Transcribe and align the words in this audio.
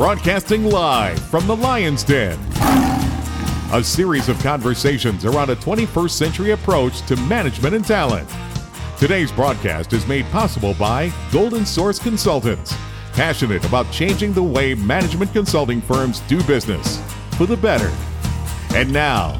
broadcasting 0.00 0.64
live 0.64 1.18
from 1.28 1.46
the 1.46 1.54
Lion's 1.54 2.02
Den. 2.02 2.38
A 3.74 3.84
series 3.84 4.30
of 4.30 4.42
conversations 4.42 5.26
around 5.26 5.50
a 5.50 5.56
21st 5.56 6.10
century 6.10 6.52
approach 6.52 7.02
to 7.02 7.16
management 7.16 7.74
and 7.74 7.86
talent. 7.86 8.26
Today's 8.98 9.30
broadcast 9.30 9.92
is 9.92 10.06
made 10.06 10.24
possible 10.30 10.72
by 10.78 11.12
Golden 11.30 11.66
Source 11.66 11.98
Consultants, 11.98 12.74
passionate 13.12 13.62
about 13.66 13.92
changing 13.92 14.32
the 14.32 14.42
way 14.42 14.72
management 14.72 15.34
consulting 15.34 15.82
firms 15.82 16.20
do 16.20 16.42
business 16.44 16.98
for 17.36 17.44
the 17.44 17.58
better. 17.58 17.92
And 18.74 18.90
now, 18.90 19.36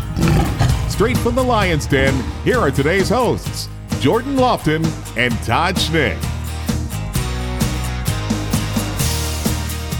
straight 0.90 1.16
from 1.16 1.36
the 1.36 1.42
Lion's 1.42 1.86
Den, 1.86 2.12
here 2.44 2.58
are 2.58 2.70
today's 2.70 3.08
hosts, 3.08 3.70
Jordan 3.98 4.36
Lofton 4.36 4.84
and 5.16 5.32
Todd 5.42 5.76
Schnick. 5.76 6.29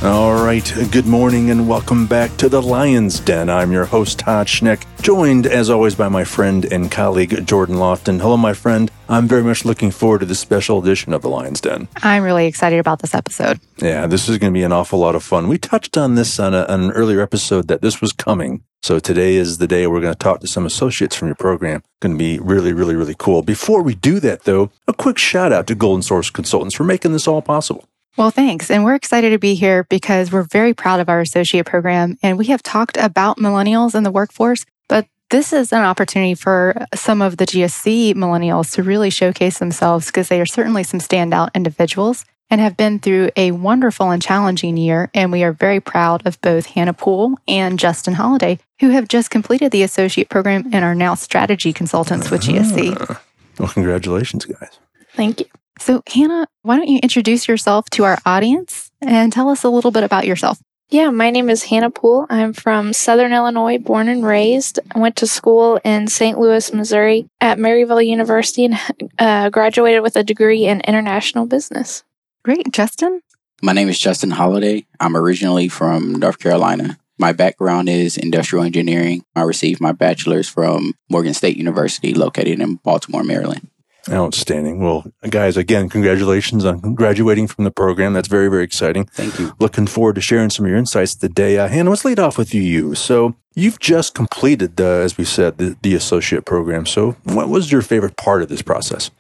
All 0.02 0.32
right, 0.42 0.64
good 0.90 1.04
morning 1.04 1.50
and 1.50 1.68
welcome 1.68 2.06
back 2.06 2.34
to 2.38 2.48
the 2.48 2.62
Lion's 2.62 3.20
Den. 3.20 3.50
I'm 3.50 3.70
your 3.70 3.84
host, 3.84 4.20
Todd 4.20 4.46
Schnick, 4.46 4.86
joined 5.02 5.46
as 5.46 5.68
always 5.68 5.95
by 5.95 6.08
my 6.08 6.24
friend 6.24 6.64
and 6.64 6.91
colleague, 6.91 7.46
Jordan 7.46 7.77
Lofton. 7.77 8.18
Hello, 8.18 8.38
my 8.38 8.55
friend. 8.55 8.91
I'm 9.10 9.28
very 9.28 9.42
much 9.44 9.66
looking 9.66 9.91
forward 9.91 10.20
to 10.20 10.27
this 10.27 10.41
special 10.41 10.78
edition 10.78 11.12
of 11.12 11.20
the 11.20 11.28
Lion's 11.28 11.60
Den. 11.60 11.86
I'm 11.96 12.22
really 12.22 12.46
excited 12.46 12.78
about 12.78 13.00
this 13.00 13.12
episode. 13.12 13.60
Yeah, 13.77 14.06
this 14.06 14.27
is 14.27 14.38
going 14.38 14.55
to 14.55 14.58
be 14.58 14.62
an 14.62 14.72
awful 14.72 14.98
lot 14.98 15.14
of 15.14 15.22
fun. 15.22 15.48
We 15.48 15.58
touched 15.58 15.98
on 15.98 16.14
this 16.14 16.41
on, 16.41 16.55
a, 16.55 16.62
on 16.62 16.84
an 16.84 16.91
earlier 16.92 17.20
episode 17.20 17.69
that 17.69 17.82
this 17.82 18.00
was 18.00 18.12
coming. 18.12 18.64
So 18.82 19.00
today 19.00 19.34
is 19.36 19.58
the 19.58 19.66
day 19.66 19.86
we're 19.86 20.00
going 20.00 20.14
to 20.14 20.19
talk 20.19 20.41
to 20.41 20.48
some 20.48 20.64
associates 20.64 21.14
from 21.14 21.28
your 21.28 21.34
program. 21.34 21.82
Going 22.00 22.14
to 22.14 22.19
be 22.19 22.38
really, 22.38 22.72
really, 22.72 22.96
really 22.96 23.16
cool. 23.19 23.42
Before 23.42 23.82
we 23.82 23.94
do 23.94 24.19
that, 24.20 24.44
though, 24.44 24.70
a 24.88 24.94
quick 24.94 25.19
shout 25.19 25.52
out 25.52 25.66
to 25.66 25.74
Golden 25.74 26.00
Source 26.00 26.30
Consultants 26.30 26.74
for 26.74 26.84
making 26.84 27.12
this 27.12 27.28
all 27.28 27.42
possible. 27.42 27.86
Well, 28.16 28.30
thanks. 28.30 28.70
And 28.70 28.84
we're 28.84 28.95
excited 28.95 29.30
to 29.30 29.38
be 29.38 29.55
here 29.55 29.84
because 29.84 30.32
we're 30.32 30.42
very 30.42 30.74
proud 30.74 31.00
of 31.00 31.09
our 31.09 31.20
associate 31.20 31.66
program. 31.66 32.19
And 32.23 32.36
we 32.36 32.46
have 32.46 32.62
talked 32.62 32.96
about 32.96 33.39
millennials 33.39 33.94
in 33.94 34.03
the 34.03 34.11
workforce, 34.11 34.66
but 34.89 35.06
this 35.30 35.53
is 35.53 35.72
an 35.72 35.83
opportunity 35.83 36.34
for 36.34 36.86
some 36.94 37.22
of 37.22 37.36
the 37.36 37.47
GSC 37.47 38.14
millennials 38.14 38.75
to 38.75 38.83
really 38.83 39.11
showcase 39.11 39.58
themselves 39.58 40.06
because 40.06 40.28
they 40.28 40.41
are 40.41 40.47
certainly 40.47 40.83
some 40.83 41.00
standout 41.00 41.55
individuals 41.55 42.25
and 42.50 42.61
have 42.61 42.77
been 42.77 42.98
through 42.98 43.31
a 43.36 43.53
wonderful 43.53 44.11
and 44.11 44.20
challenging 44.20 44.77
year. 44.77 45.08
And 45.14 45.31
we 45.31 45.44
are 45.44 45.53
very 45.53 45.78
proud 45.78 46.27
of 46.27 46.41
both 46.41 46.66
Hannah 46.66 46.92
Poole 46.92 47.38
and 47.47 47.78
Justin 47.78 48.14
Holiday, 48.14 48.58
who 48.81 48.91
have 48.91 49.06
just 49.06 49.31
completed 49.31 49.70
the 49.70 49.84
associate 49.84 50.28
program 50.28 50.69
and 50.72 50.84
are 50.84 50.97
now 50.97 51.14
strategy 51.14 51.72
consultants 51.72 52.28
with 52.31 52.42
GSC. 52.42 52.97
Ah. 52.98 53.22
Well, 53.58 53.69
congratulations, 53.69 54.47
guys. 54.47 54.78
Thank 55.14 55.41
you. 55.41 55.47
So, 55.81 56.03
Hannah, 56.06 56.47
why 56.61 56.77
don't 56.77 56.89
you 56.89 57.00
introduce 57.03 57.48
yourself 57.48 57.89
to 57.91 58.05
our 58.05 58.19
audience 58.27 58.92
and 59.00 59.33
tell 59.33 59.48
us 59.48 59.64
a 59.64 59.70
little 59.70 59.91
bit 59.91 60.05
about 60.05 60.27
yourself? 60.27 60.61
Yeah, 60.91 61.09
my 61.11 61.31
name 61.31 61.48
is 61.48 61.62
Hannah 61.64 61.91
Poole. 61.91 62.27
I'm 62.28 62.53
from 62.53 62.92
Southern 62.92 63.33
Illinois, 63.33 63.78
born 63.78 64.09
and 64.09 64.25
raised. 64.27 64.78
I 64.95 64.98
went 64.98 65.17
to 65.17 65.27
school 65.27 65.81
in 65.83 66.06
St. 66.06 66.39
Louis, 66.39 66.72
Missouri 66.75 67.31
at 67.41 67.59
Maryville 67.59 68.06
University 68.06 68.67
and 68.67 68.78
uh, 69.19 69.48
graduated 69.48 70.03
with 70.03 70.17
a 70.17 70.22
degree 70.22 70.67
in 70.67 70.83
international 70.83 71.47
business. 71.47 72.05
Great. 72.42 72.72
Justin? 72.72 73.22
My 73.62 73.72
name 73.72 73.89
is 73.89 73.98
Justin 73.98 74.33
Holiday. 74.33 74.84
I'm 74.98 75.17
originally 75.17 75.69
from 75.69 76.12
North 76.12 76.39
Carolina. 76.41 76.98
My 77.19 77.33
background 77.33 77.89
is 77.89 78.19
industrial 78.19 78.65
engineering. 78.65 79.25
I 79.34 79.42
received 79.42 79.81
my 79.81 79.92
bachelor's 79.92 80.48
from 80.48 80.92
Morgan 81.09 81.34
State 81.34 81.56
University, 81.56 82.12
located 82.12 82.61
in 82.61 82.77
Baltimore, 82.77 83.25
Maryland. 83.25 83.69
Outstanding. 84.09 84.81
Well, 84.81 85.05
guys, 85.29 85.56
again, 85.56 85.89
congratulations 85.89 86.65
on 86.65 86.95
graduating 86.95 87.48
from 87.48 87.65
the 87.65 87.70
program. 87.70 88.12
That's 88.12 88.29
very, 88.29 88.48
very 88.48 88.65
exciting. 88.65 89.05
Thank 89.06 89.39
you. 89.39 89.53
Looking 89.59 89.87
forward 89.87 90.15
to 90.15 90.20
sharing 90.20 90.51
some 90.51 90.65
of 90.65 90.70
your 90.70 90.79
insights 90.79 91.15
today. 91.15 91.59
Uh, 91.59 91.69
Hannah, 91.69 91.91
let's 91.91 92.05
lead 92.05 92.19
off 92.19 92.39
with 92.39 92.55
you. 92.55 92.95
So, 92.95 93.34
you've 93.55 93.78
just 93.78 94.15
completed, 94.15 94.81
uh, 94.81 94.84
as 94.84 95.19
we 95.19 95.25
said, 95.25 95.59
the, 95.59 95.77
the 95.83 95.95
associate 95.95 96.45
program. 96.45 96.87
So, 96.87 97.12
what 97.25 97.49
was 97.49 97.71
your 97.71 97.83
favorite 97.83 98.16
part 98.16 98.43
of 98.43 98.49
this 98.49 98.62
process? 98.62 99.10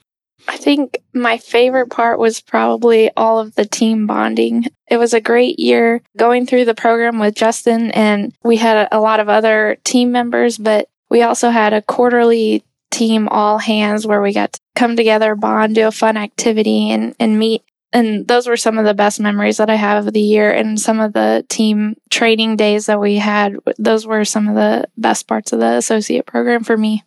I 0.48 0.56
think 0.56 0.98
my 1.12 1.38
favorite 1.38 1.90
part 1.90 2.18
was 2.18 2.40
probably 2.40 3.10
all 3.16 3.38
of 3.38 3.54
the 3.54 3.66
team 3.66 4.06
bonding. 4.06 4.64
It 4.88 4.96
was 4.96 5.12
a 5.12 5.20
great 5.20 5.58
year 5.58 6.02
going 6.16 6.46
through 6.46 6.64
the 6.64 6.74
program 6.74 7.18
with 7.18 7.34
Justin, 7.34 7.90
and 7.92 8.32
we 8.42 8.56
had 8.56 8.76
a, 8.76 8.96
a 8.96 9.00
lot 9.00 9.20
of 9.20 9.28
other 9.28 9.76
team 9.84 10.10
members, 10.12 10.58
but 10.58 10.88
we 11.10 11.22
also 11.22 11.50
had 11.50 11.72
a 11.72 11.82
quarterly 11.82 12.64
team 12.90 13.28
all 13.28 13.58
hands 13.58 14.06
where 14.06 14.20
we 14.20 14.32
got 14.32 14.52
to 14.52 14.60
come 14.74 14.96
together, 14.96 15.34
bond, 15.34 15.74
do 15.74 15.86
a 15.86 15.92
fun 15.92 16.16
activity, 16.16 16.90
and, 16.90 17.14
and 17.18 17.38
meet. 17.38 17.62
And 17.92 18.28
those 18.28 18.46
were 18.46 18.56
some 18.56 18.78
of 18.78 18.84
the 18.84 18.94
best 18.94 19.18
memories 19.18 19.56
that 19.56 19.70
I 19.70 19.74
have 19.74 20.06
of 20.06 20.12
the 20.12 20.20
year. 20.20 20.50
And 20.52 20.80
some 20.80 21.00
of 21.00 21.12
the 21.12 21.44
team 21.48 21.96
training 22.08 22.56
days 22.56 22.86
that 22.86 23.00
we 23.00 23.16
had, 23.16 23.56
those 23.78 24.06
were 24.06 24.24
some 24.24 24.48
of 24.48 24.54
the 24.54 24.88
best 24.96 25.26
parts 25.26 25.52
of 25.52 25.60
the 25.60 25.76
associate 25.76 26.26
program 26.26 26.62
for 26.62 26.76
me. 26.76 27.04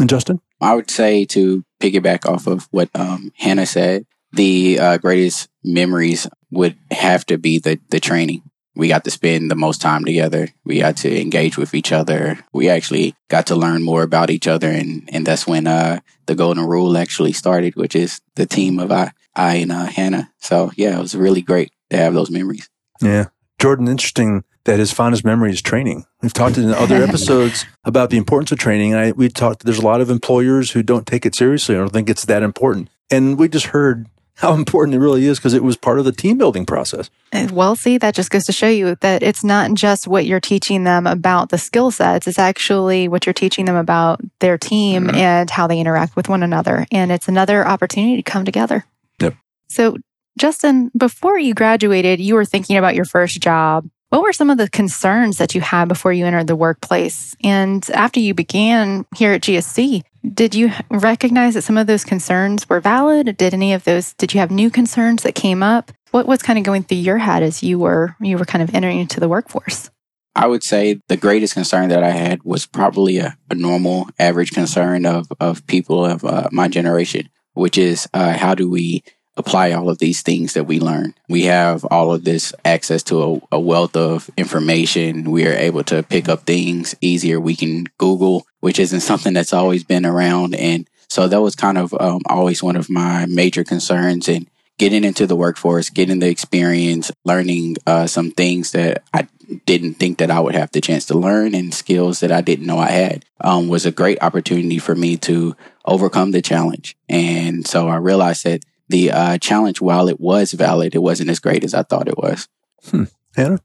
And 0.00 0.08
Justin? 0.08 0.40
I 0.60 0.74
would 0.74 0.90
say 0.90 1.26
to 1.26 1.64
piggyback 1.80 2.24
off 2.24 2.46
of 2.46 2.66
what 2.70 2.88
um, 2.94 3.32
Hannah 3.36 3.66
said, 3.66 4.06
the 4.32 4.78
uh, 4.78 4.98
greatest 4.98 5.50
memories 5.62 6.26
would 6.50 6.78
have 6.90 7.26
to 7.26 7.36
be 7.36 7.58
the, 7.58 7.78
the 7.90 8.00
training 8.00 8.42
we 8.74 8.88
got 8.88 9.04
to 9.04 9.10
spend 9.10 9.50
the 9.50 9.54
most 9.54 9.80
time 9.80 10.04
together. 10.04 10.48
We 10.64 10.80
got 10.80 10.96
to 10.98 11.20
engage 11.20 11.58
with 11.58 11.74
each 11.74 11.92
other. 11.92 12.38
We 12.52 12.68
actually 12.68 13.14
got 13.28 13.46
to 13.48 13.56
learn 13.56 13.82
more 13.82 14.02
about 14.02 14.30
each 14.30 14.46
other. 14.46 14.68
And, 14.68 15.08
and 15.12 15.26
that's 15.26 15.46
when 15.46 15.66
uh, 15.66 16.00
the 16.26 16.34
Golden 16.34 16.66
Rule 16.66 16.96
actually 16.96 17.32
started, 17.32 17.76
which 17.76 17.94
is 17.94 18.20
the 18.34 18.46
team 18.46 18.78
of 18.78 18.90
I, 18.90 19.12
I 19.34 19.56
and 19.56 19.72
uh, 19.72 19.86
Hannah. 19.86 20.30
So, 20.38 20.72
yeah, 20.76 20.96
it 20.98 21.02
was 21.02 21.14
really 21.14 21.42
great 21.42 21.70
to 21.90 21.96
have 21.96 22.14
those 22.14 22.30
memories. 22.30 22.68
Yeah. 23.00 23.26
Jordan, 23.58 23.88
interesting 23.88 24.44
that 24.64 24.78
his 24.78 24.92
fondest 24.92 25.24
memory 25.24 25.50
is 25.50 25.60
training. 25.60 26.04
We've 26.22 26.32
talked 26.32 26.56
in 26.56 26.72
other 26.72 26.96
episodes 27.02 27.66
about 27.84 28.10
the 28.10 28.16
importance 28.16 28.52
of 28.52 28.58
training. 28.58 28.94
I, 28.94 29.12
we 29.12 29.28
talked, 29.28 29.64
there's 29.64 29.78
a 29.78 29.86
lot 29.86 30.00
of 30.00 30.08
employers 30.08 30.70
who 30.70 30.82
don't 30.82 31.06
take 31.06 31.26
it 31.26 31.34
seriously. 31.34 31.74
I 31.74 31.78
don't 31.78 31.92
think 31.92 32.08
it's 32.08 32.24
that 32.26 32.42
important. 32.42 32.88
And 33.10 33.38
we 33.38 33.48
just 33.48 33.66
heard 33.66 34.06
how 34.42 34.54
important 34.54 34.94
it 34.96 34.98
really 34.98 35.24
is 35.24 35.38
because 35.38 35.54
it 35.54 35.62
was 35.62 35.76
part 35.76 36.00
of 36.00 36.04
the 36.04 36.10
team 36.10 36.36
building 36.36 36.66
process. 36.66 37.10
Well, 37.52 37.76
see, 37.76 37.96
that 37.98 38.14
just 38.14 38.30
goes 38.30 38.44
to 38.46 38.52
show 38.52 38.68
you 38.68 38.96
that 38.96 39.22
it's 39.22 39.44
not 39.44 39.72
just 39.74 40.08
what 40.08 40.26
you're 40.26 40.40
teaching 40.40 40.82
them 40.82 41.06
about 41.06 41.50
the 41.50 41.58
skill 41.58 41.92
sets, 41.92 42.26
it's 42.26 42.40
actually 42.40 43.06
what 43.06 43.24
you're 43.24 43.32
teaching 43.32 43.66
them 43.66 43.76
about 43.76 44.20
their 44.40 44.58
team 44.58 45.06
mm-hmm. 45.06 45.16
and 45.16 45.48
how 45.48 45.68
they 45.68 45.78
interact 45.78 46.16
with 46.16 46.28
one 46.28 46.42
another. 46.42 46.86
And 46.90 47.12
it's 47.12 47.28
another 47.28 47.66
opportunity 47.66 48.16
to 48.16 48.22
come 48.28 48.44
together. 48.44 48.84
Yep. 49.20 49.36
So, 49.68 49.96
Justin, 50.38 50.90
before 50.96 51.38
you 51.38 51.54
graduated, 51.54 52.18
you 52.18 52.34
were 52.34 52.44
thinking 52.44 52.76
about 52.76 52.96
your 52.96 53.04
first 53.04 53.40
job. 53.40 53.88
What 54.12 54.20
were 54.20 54.34
some 54.34 54.50
of 54.50 54.58
the 54.58 54.68
concerns 54.68 55.38
that 55.38 55.54
you 55.54 55.62
had 55.62 55.88
before 55.88 56.12
you 56.12 56.26
entered 56.26 56.46
the 56.46 56.54
workplace? 56.54 57.34
And 57.42 57.88
after 57.94 58.20
you 58.20 58.34
began 58.34 59.06
here 59.16 59.32
at 59.32 59.40
GSC, 59.40 60.02
did 60.34 60.54
you 60.54 60.70
recognize 60.90 61.54
that 61.54 61.62
some 61.62 61.78
of 61.78 61.86
those 61.86 62.04
concerns 62.04 62.68
were 62.68 62.78
valid? 62.78 63.38
Did 63.38 63.54
any 63.54 63.72
of 63.72 63.84
those 63.84 64.12
did 64.12 64.34
you 64.34 64.40
have 64.40 64.50
new 64.50 64.68
concerns 64.68 65.22
that 65.22 65.34
came 65.34 65.62
up? 65.62 65.92
What 66.10 66.26
was 66.26 66.42
kind 66.42 66.58
of 66.58 66.64
going 66.66 66.82
through 66.82 66.98
your 66.98 67.16
head 67.16 67.42
as 67.42 67.62
you 67.62 67.78
were 67.78 68.14
you 68.20 68.36
were 68.36 68.44
kind 68.44 68.62
of 68.62 68.74
entering 68.74 69.00
into 69.00 69.18
the 69.18 69.30
workforce? 69.30 69.90
I 70.36 70.46
would 70.46 70.62
say 70.62 71.00
the 71.08 71.16
greatest 71.16 71.54
concern 71.54 71.88
that 71.88 72.04
I 72.04 72.10
had 72.10 72.42
was 72.42 72.66
probably 72.66 73.16
a, 73.16 73.38
a 73.48 73.54
normal 73.54 74.10
average 74.18 74.50
concern 74.50 75.06
of 75.06 75.32
of 75.40 75.66
people 75.66 76.04
of 76.04 76.22
uh, 76.22 76.50
my 76.52 76.68
generation, 76.68 77.30
which 77.54 77.78
is 77.78 78.06
uh, 78.12 78.36
how 78.36 78.54
do 78.54 78.68
we 78.68 79.04
apply 79.36 79.72
all 79.72 79.88
of 79.88 79.98
these 79.98 80.22
things 80.22 80.54
that 80.54 80.64
we 80.64 80.78
learn. 80.78 81.14
We 81.28 81.44
have 81.44 81.84
all 81.86 82.12
of 82.12 82.24
this 82.24 82.52
access 82.64 83.02
to 83.04 83.22
a, 83.22 83.56
a, 83.56 83.60
wealth 83.60 83.96
of 83.96 84.30
information. 84.36 85.30
We 85.30 85.46
are 85.46 85.54
able 85.54 85.84
to 85.84 86.02
pick 86.02 86.28
up 86.28 86.42
things 86.42 86.94
easier. 87.00 87.40
We 87.40 87.56
can 87.56 87.86
Google, 87.98 88.46
which 88.60 88.78
isn't 88.78 89.00
something 89.00 89.32
that's 89.32 89.54
always 89.54 89.84
been 89.84 90.04
around. 90.04 90.54
And 90.54 90.88
so 91.08 91.28
that 91.28 91.40
was 91.40 91.56
kind 91.56 91.78
of 91.78 91.94
um, 91.98 92.20
always 92.26 92.62
one 92.62 92.76
of 92.76 92.90
my 92.90 93.26
major 93.26 93.64
concerns 93.64 94.28
and 94.28 94.46
getting 94.78 95.04
into 95.04 95.26
the 95.26 95.36
workforce, 95.36 95.90
getting 95.90 96.18
the 96.18 96.28
experience, 96.28 97.10
learning 97.24 97.76
uh, 97.86 98.06
some 98.06 98.30
things 98.30 98.72
that 98.72 99.02
I 99.14 99.28
didn't 99.66 99.94
think 99.94 100.18
that 100.18 100.30
I 100.30 100.40
would 100.40 100.54
have 100.54 100.70
the 100.72 100.80
chance 100.80 101.06
to 101.06 101.18
learn 101.18 101.54
and 101.54 101.74
skills 101.74 102.20
that 102.20 102.32
I 102.32 102.40
didn't 102.40 102.66
know 102.66 102.78
I 102.78 102.90
had 102.90 103.24
um, 103.40 103.68
was 103.68 103.86
a 103.86 103.92
great 103.92 104.22
opportunity 104.22 104.78
for 104.78 104.94
me 104.94 105.16
to 105.18 105.56
overcome 105.84 106.30
the 106.30 106.42
challenge. 106.42 106.96
And 107.08 107.66
so 107.66 107.88
I 107.88 107.96
realized 107.96 108.44
that 108.44 108.64
the 108.92 109.10
uh, 109.10 109.38
challenge, 109.38 109.80
while 109.80 110.08
it 110.08 110.20
was 110.20 110.52
valid, 110.52 110.94
it 110.94 111.02
wasn't 111.02 111.30
as 111.30 111.40
great 111.40 111.64
as 111.64 111.74
I 111.74 111.82
thought 111.82 112.08
it 112.08 112.18
was. 112.18 112.48
Hmm. 112.90 113.04
Hannah? 113.34 113.58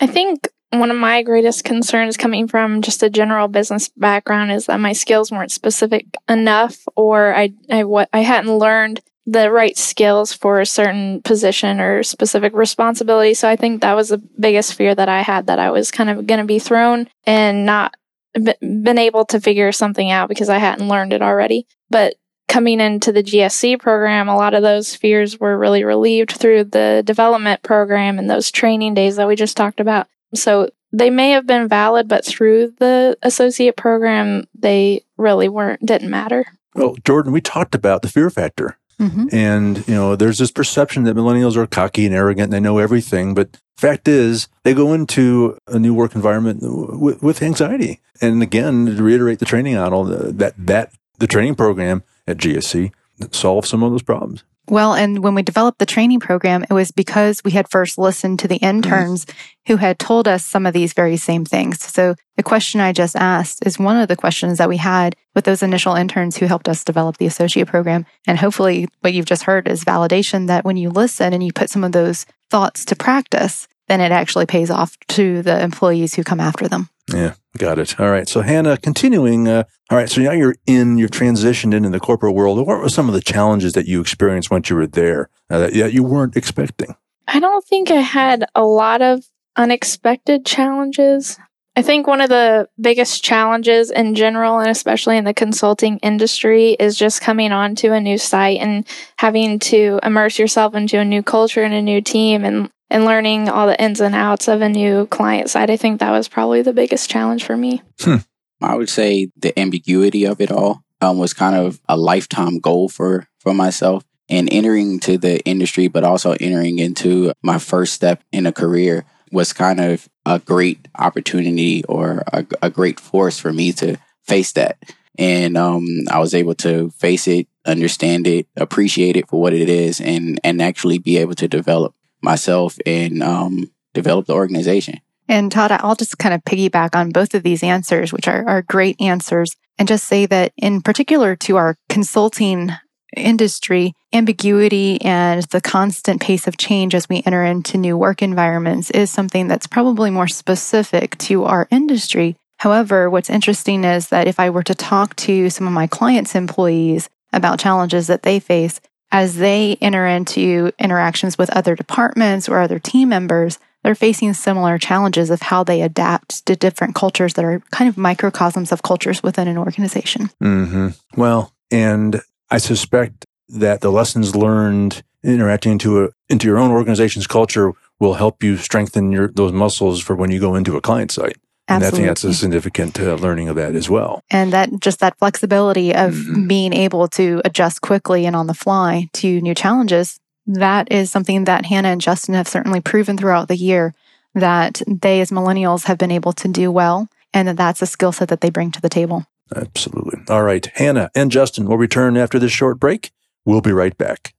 I 0.00 0.06
think 0.06 0.48
one 0.70 0.90
of 0.90 0.96
my 0.96 1.22
greatest 1.22 1.64
concerns 1.64 2.16
coming 2.16 2.48
from 2.48 2.80
just 2.80 3.02
a 3.02 3.10
general 3.10 3.48
business 3.48 3.88
background 3.90 4.52
is 4.52 4.66
that 4.66 4.80
my 4.80 4.92
skills 4.92 5.30
weren't 5.30 5.52
specific 5.52 6.06
enough 6.28 6.78
or 6.96 7.34
I, 7.34 7.52
I, 7.70 7.84
what, 7.84 8.08
I 8.12 8.20
hadn't 8.20 8.56
learned 8.56 9.00
the 9.26 9.50
right 9.50 9.76
skills 9.76 10.32
for 10.32 10.60
a 10.60 10.66
certain 10.66 11.20
position 11.22 11.80
or 11.80 12.02
specific 12.02 12.54
responsibility. 12.54 13.34
So 13.34 13.48
I 13.48 13.56
think 13.56 13.82
that 13.82 13.94
was 13.94 14.08
the 14.08 14.22
biggest 14.38 14.74
fear 14.74 14.94
that 14.94 15.08
I 15.08 15.22
had 15.22 15.48
that 15.48 15.58
I 15.58 15.70
was 15.70 15.90
kind 15.90 16.08
of 16.08 16.26
going 16.26 16.40
to 16.40 16.46
be 16.46 16.58
thrown 16.58 17.08
and 17.26 17.66
not 17.66 17.94
been 18.34 18.98
able 18.98 19.24
to 19.26 19.40
figure 19.40 19.72
something 19.72 20.10
out 20.10 20.28
because 20.28 20.48
I 20.48 20.58
hadn't 20.58 20.88
learned 20.88 21.12
it 21.12 21.20
already. 21.20 21.66
But 21.90 22.14
coming 22.50 22.80
into 22.80 23.12
the 23.12 23.22
GSC 23.22 23.78
program, 23.78 24.28
a 24.28 24.36
lot 24.36 24.54
of 24.54 24.62
those 24.62 24.94
fears 24.94 25.38
were 25.38 25.56
really 25.56 25.84
relieved 25.84 26.32
through 26.32 26.64
the 26.64 27.02
development 27.06 27.62
program 27.62 28.18
and 28.18 28.28
those 28.28 28.50
training 28.50 28.92
days 28.92 29.16
that 29.16 29.28
we 29.28 29.36
just 29.36 29.56
talked 29.56 29.78
about. 29.78 30.08
So 30.34 30.68
they 30.92 31.10
may 31.10 31.30
have 31.30 31.46
been 31.46 31.68
valid, 31.68 32.08
but 32.08 32.24
through 32.24 32.74
the 32.78 33.16
associate 33.22 33.76
program, 33.76 34.48
they 34.52 35.04
really 35.16 35.48
weren't, 35.48 35.86
didn't 35.86 36.10
matter. 36.10 36.44
Well, 36.74 36.96
Jordan, 37.04 37.32
we 37.32 37.40
talked 37.40 37.76
about 37.76 38.02
the 38.02 38.08
fear 38.08 38.28
factor. 38.30 38.76
Mm-hmm. 38.98 39.28
And, 39.30 39.88
you 39.88 39.94
know, 39.94 40.16
there's 40.16 40.38
this 40.38 40.50
perception 40.50 41.04
that 41.04 41.16
millennials 41.16 41.56
are 41.56 41.68
cocky 41.68 42.04
and 42.04 42.14
arrogant 42.14 42.46
and 42.46 42.52
they 42.52 42.60
know 42.60 42.78
everything. 42.78 43.32
But 43.32 43.58
fact 43.76 44.08
is, 44.08 44.48
they 44.64 44.74
go 44.74 44.92
into 44.92 45.56
a 45.68 45.78
new 45.78 45.94
work 45.94 46.16
environment 46.16 46.58
with, 46.62 47.22
with 47.22 47.42
anxiety. 47.42 48.00
And 48.20 48.42
again, 48.42 48.86
to 48.86 49.02
reiterate 49.02 49.38
the 49.38 49.46
training 49.46 49.76
model, 49.76 50.04
that, 50.04 50.54
that 50.58 50.92
the 51.18 51.28
training 51.28 51.54
program 51.54 52.02
at 52.30 52.38
GSC 52.38 52.92
solve 53.32 53.66
some 53.66 53.82
of 53.82 53.90
those 53.90 54.02
problems. 54.02 54.44
Well, 54.68 54.94
and 54.94 55.24
when 55.24 55.34
we 55.34 55.42
developed 55.42 55.80
the 55.80 55.86
training 55.86 56.20
program, 56.20 56.62
it 56.62 56.72
was 56.72 56.92
because 56.92 57.42
we 57.44 57.50
had 57.50 57.68
first 57.68 57.98
listened 57.98 58.38
to 58.38 58.48
the 58.48 58.56
mm-hmm. 58.56 58.76
interns 58.76 59.26
who 59.66 59.76
had 59.76 59.98
told 59.98 60.28
us 60.28 60.46
some 60.46 60.64
of 60.64 60.72
these 60.72 60.92
very 60.92 61.16
same 61.16 61.44
things. 61.44 61.82
So 61.82 62.14
the 62.36 62.42
question 62.42 62.80
I 62.80 62.92
just 62.92 63.16
asked 63.16 63.66
is 63.66 63.78
one 63.78 63.96
of 63.96 64.08
the 64.08 64.16
questions 64.16 64.58
that 64.58 64.68
we 64.68 64.76
had 64.76 65.16
with 65.34 65.44
those 65.44 65.62
initial 65.62 65.96
interns 65.96 66.36
who 66.36 66.46
helped 66.46 66.68
us 66.68 66.84
develop 66.84 67.16
the 67.16 67.26
associate 67.26 67.66
program. 67.66 68.06
And 68.28 68.38
hopefully 68.38 68.88
what 69.00 69.12
you've 69.12 69.26
just 69.26 69.42
heard 69.42 69.66
is 69.66 69.84
validation 69.84 70.46
that 70.46 70.64
when 70.64 70.76
you 70.76 70.90
listen 70.90 71.32
and 71.32 71.42
you 71.42 71.52
put 71.52 71.70
some 71.70 71.82
of 71.82 71.92
those 71.92 72.24
thoughts 72.48 72.84
to 72.86 72.96
practice, 72.96 73.66
then 73.88 74.00
it 74.00 74.12
actually 74.12 74.46
pays 74.46 74.70
off 74.70 74.96
to 75.08 75.42
the 75.42 75.60
employees 75.60 76.14
who 76.14 76.22
come 76.22 76.38
after 76.38 76.68
them. 76.68 76.88
Yeah, 77.12 77.34
got 77.58 77.78
it. 77.78 77.98
All 77.98 78.10
right. 78.10 78.28
So, 78.28 78.40
Hannah, 78.40 78.76
continuing. 78.76 79.48
Uh, 79.48 79.64
all 79.90 79.98
right. 79.98 80.08
So 80.08 80.20
now 80.20 80.32
you're 80.32 80.56
in, 80.66 80.98
you've 80.98 81.10
transitioned 81.10 81.74
into 81.74 81.90
the 81.90 82.00
corporate 82.00 82.34
world. 82.34 82.58
What 82.58 82.78
were 82.78 82.88
some 82.88 83.08
of 83.08 83.14
the 83.14 83.20
challenges 83.20 83.72
that 83.72 83.86
you 83.86 84.00
experienced 84.00 84.50
once 84.50 84.70
you 84.70 84.76
were 84.76 84.86
there 84.86 85.30
uh, 85.50 85.58
that, 85.58 85.74
that 85.74 85.92
you 85.92 86.04
weren't 86.04 86.36
expecting? 86.36 86.94
I 87.26 87.40
don't 87.40 87.64
think 87.64 87.90
I 87.90 88.00
had 88.00 88.44
a 88.54 88.64
lot 88.64 89.02
of 89.02 89.24
unexpected 89.56 90.46
challenges. 90.46 91.38
I 91.76 91.82
think 91.82 92.06
one 92.06 92.20
of 92.20 92.28
the 92.28 92.68
biggest 92.80 93.22
challenges 93.22 93.90
in 93.90 94.14
general, 94.14 94.58
and 94.58 94.68
especially 94.68 95.16
in 95.16 95.24
the 95.24 95.34
consulting 95.34 95.98
industry, 95.98 96.72
is 96.72 96.96
just 96.96 97.20
coming 97.20 97.52
onto 97.52 97.92
a 97.92 98.00
new 98.00 98.18
site 98.18 98.58
and 98.60 98.86
having 99.16 99.58
to 99.60 100.00
immerse 100.02 100.38
yourself 100.38 100.74
into 100.74 100.98
a 100.98 101.04
new 101.04 101.22
culture 101.22 101.62
and 101.62 101.74
a 101.74 101.82
new 101.82 102.00
team 102.00 102.44
and 102.44 102.70
and 102.90 103.04
learning 103.04 103.48
all 103.48 103.66
the 103.66 103.80
ins 103.80 104.00
and 104.00 104.14
outs 104.14 104.48
of 104.48 104.60
a 104.60 104.68
new 104.68 105.06
client 105.06 105.48
side. 105.48 105.70
I 105.70 105.76
think 105.76 106.00
that 106.00 106.10
was 106.10 106.28
probably 106.28 106.62
the 106.62 106.72
biggest 106.72 107.08
challenge 107.08 107.44
for 107.44 107.56
me. 107.56 107.82
Hmm. 108.00 108.16
I 108.60 108.74
would 108.74 108.90
say 108.90 109.30
the 109.36 109.58
ambiguity 109.58 110.26
of 110.26 110.40
it 110.40 110.50
all 110.50 110.82
um, 111.00 111.18
was 111.18 111.32
kind 111.32 111.56
of 111.56 111.80
a 111.88 111.96
lifetime 111.96 112.58
goal 112.58 112.88
for, 112.88 113.26
for 113.38 113.54
myself. 113.54 114.04
And 114.28 114.52
entering 114.52 115.00
to 115.00 115.18
the 115.18 115.40
industry, 115.44 115.88
but 115.88 116.04
also 116.04 116.36
entering 116.38 116.78
into 116.78 117.32
my 117.42 117.58
first 117.58 117.94
step 117.94 118.22
in 118.30 118.46
a 118.46 118.52
career 118.52 119.04
was 119.32 119.52
kind 119.52 119.80
of 119.80 120.08
a 120.24 120.38
great 120.38 120.86
opportunity 120.96 121.84
or 121.86 122.22
a, 122.32 122.46
a 122.62 122.70
great 122.70 123.00
force 123.00 123.40
for 123.40 123.52
me 123.52 123.72
to 123.72 123.96
face 124.22 124.52
that. 124.52 124.78
And 125.18 125.56
um, 125.56 125.84
I 126.10 126.20
was 126.20 126.32
able 126.32 126.54
to 126.56 126.90
face 126.90 127.26
it, 127.26 127.48
understand 127.66 128.28
it, 128.28 128.46
appreciate 128.56 129.16
it 129.16 129.28
for 129.28 129.40
what 129.40 129.52
it 129.52 129.68
is, 129.68 130.00
and 130.00 130.40
and 130.44 130.62
actually 130.62 130.98
be 130.98 131.18
able 131.18 131.34
to 131.34 131.48
develop 131.48 131.94
myself 132.22 132.78
and 132.86 133.22
um, 133.22 133.70
develop 133.94 134.26
the 134.26 134.34
organization. 134.34 135.00
And 135.28 135.52
Todd, 135.52 135.70
I'll 135.70 135.94
just 135.94 136.18
kind 136.18 136.34
of 136.34 136.42
piggyback 136.42 136.96
on 136.96 137.10
both 137.10 137.34
of 137.34 137.44
these 137.44 137.62
answers, 137.62 138.12
which 138.12 138.26
are, 138.26 138.46
are 138.48 138.62
great 138.62 139.00
answers, 139.00 139.54
and 139.78 139.86
just 139.86 140.06
say 140.06 140.26
that 140.26 140.52
in 140.56 140.82
particular 140.82 141.36
to 141.36 141.56
our 141.56 141.76
consulting 141.88 142.72
industry, 143.16 143.92
ambiguity 144.12 145.00
and 145.02 145.42
the 145.44 145.60
constant 145.60 146.20
pace 146.20 146.46
of 146.46 146.56
change 146.56 146.94
as 146.94 147.08
we 147.08 147.22
enter 147.24 147.44
into 147.44 147.78
new 147.78 147.96
work 147.96 148.22
environments 148.22 148.90
is 148.90 149.10
something 149.10 149.48
that's 149.48 149.66
probably 149.66 150.10
more 150.10 150.28
specific 150.28 151.16
to 151.18 151.44
our 151.44 151.66
industry. 151.70 152.36
However, 152.58 153.08
what's 153.08 153.30
interesting 153.30 153.84
is 153.84 154.08
that 154.08 154.26
if 154.26 154.38
I 154.38 154.50
were 154.50 154.62
to 154.64 154.74
talk 154.74 155.16
to 155.16 155.48
some 155.48 155.66
of 155.66 155.72
my 155.72 155.86
clients' 155.86 156.34
employees 156.34 157.08
about 157.32 157.58
challenges 157.58 158.06
that 158.08 158.22
they 158.22 158.38
face, 158.38 158.80
as 159.12 159.36
they 159.36 159.76
enter 159.80 160.06
into 160.06 160.72
interactions 160.78 161.36
with 161.36 161.50
other 161.50 161.74
departments 161.74 162.48
or 162.48 162.60
other 162.60 162.78
team 162.78 163.08
members, 163.08 163.58
they're 163.82 163.94
facing 163.94 164.34
similar 164.34 164.78
challenges 164.78 165.30
of 165.30 165.42
how 165.42 165.64
they 165.64 165.82
adapt 165.82 166.44
to 166.46 166.54
different 166.54 166.94
cultures 166.94 167.34
that 167.34 167.44
are 167.44 167.60
kind 167.70 167.88
of 167.88 167.96
microcosms 167.96 168.72
of 168.72 168.82
cultures 168.82 169.22
within 169.22 169.48
an 169.48 169.56
organization. 169.56 170.30
Mm-hmm. 170.42 170.88
Well, 171.16 171.52
and 171.70 172.20
I 172.50 172.58
suspect 172.58 173.24
that 173.48 173.80
the 173.80 173.90
lessons 173.90 174.36
learned 174.36 175.02
interacting 175.22 175.72
into 175.72 176.04
a, 176.04 176.08
into 176.28 176.46
your 176.46 176.58
own 176.58 176.70
organization's 176.70 177.26
culture 177.26 177.72
will 177.98 178.14
help 178.14 178.42
you 178.42 178.56
strengthen 178.56 179.12
your 179.12 179.28
those 179.28 179.52
muscles 179.52 180.00
for 180.00 180.14
when 180.16 180.30
you 180.30 180.40
go 180.40 180.54
into 180.54 180.76
a 180.76 180.80
client 180.80 181.10
site. 181.10 181.36
And 181.70 181.84
I 181.84 181.90
think 181.90 182.06
that's 182.06 182.24
a 182.24 182.34
significant 182.34 182.98
uh, 182.98 183.14
learning 183.14 183.48
of 183.48 183.56
that 183.56 183.74
as 183.74 183.88
well. 183.88 184.22
And 184.30 184.52
that 184.52 184.80
just 184.80 185.00
that 185.00 185.18
flexibility 185.18 185.94
of 185.94 186.14
mm-hmm. 186.14 186.46
being 186.48 186.72
able 186.72 187.06
to 187.08 187.40
adjust 187.44 187.80
quickly 187.80 188.26
and 188.26 188.34
on 188.34 188.46
the 188.46 188.54
fly 188.54 189.08
to 189.14 189.40
new 189.40 189.54
challenges. 189.54 190.18
That 190.46 190.90
is 190.90 191.10
something 191.10 191.44
that 191.44 191.66
Hannah 191.66 191.88
and 191.88 192.00
Justin 192.00 192.34
have 192.34 192.48
certainly 192.48 192.80
proven 192.80 193.16
throughout 193.16 193.48
the 193.48 193.56
year 193.56 193.94
that 194.34 194.82
they 194.86 195.20
as 195.20 195.30
millennials 195.30 195.84
have 195.84 195.98
been 195.98 196.10
able 196.10 196.32
to 196.32 196.48
do 196.48 196.70
well 196.70 197.08
and 197.32 197.46
that 197.46 197.56
that's 197.56 197.82
a 197.82 197.86
skill 197.86 198.12
set 198.12 198.28
that 198.28 198.40
they 198.40 198.50
bring 198.50 198.72
to 198.72 198.80
the 198.80 198.88
table. 198.88 199.26
Absolutely. 199.54 200.20
All 200.28 200.42
right. 200.42 200.66
Hannah 200.74 201.10
and 201.14 201.30
Justin 201.30 201.66
will 201.66 201.78
return 201.78 202.16
after 202.16 202.38
this 202.38 202.52
short 202.52 202.80
break. 202.80 203.10
We'll 203.44 203.60
be 203.60 203.72
right 203.72 203.96
back. 203.96 204.34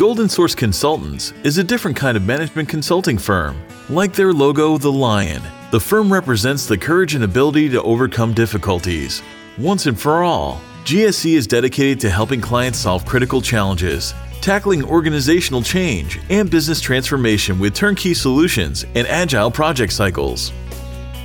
Golden 0.00 0.30
Source 0.30 0.54
Consultants 0.54 1.34
is 1.44 1.58
a 1.58 1.62
different 1.62 1.94
kind 1.94 2.16
of 2.16 2.24
management 2.24 2.70
consulting 2.70 3.18
firm. 3.18 3.60
Like 3.90 4.14
their 4.14 4.32
logo, 4.32 4.78
the 4.78 4.90
lion, 4.90 5.42
the 5.72 5.78
firm 5.78 6.10
represents 6.10 6.64
the 6.64 6.78
courage 6.78 7.14
and 7.14 7.22
ability 7.22 7.68
to 7.68 7.82
overcome 7.82 8.32
difficulties. 8.32 9.20
Once 9.58 9.84
and 9.84 10.00
for 10.00 10.22
all, 10.22 10.62
GSC 10.84 11.34
is 11.34 11.46
dedicated 11.46 12.00
to 12.00 12.08
helping 12.08 12.40
clients 12.40 12.78
solve 12.78 13.04
critical 13.04 13.42
challenges, 13.42 14.14
tackling 14.40 14.82
organizational 14.82 15.60
change 15.60 16.18
and 16.30 16.50
business 16.50 16.80
transformation 16.80 17.58
with 17.58 17.74
turnkey 17.74 18.14
solutions 18.14 18.86
and 18.94 19.06
agile 19.06 19.50
project 19.50 19.92
cycles. 19.92 20.50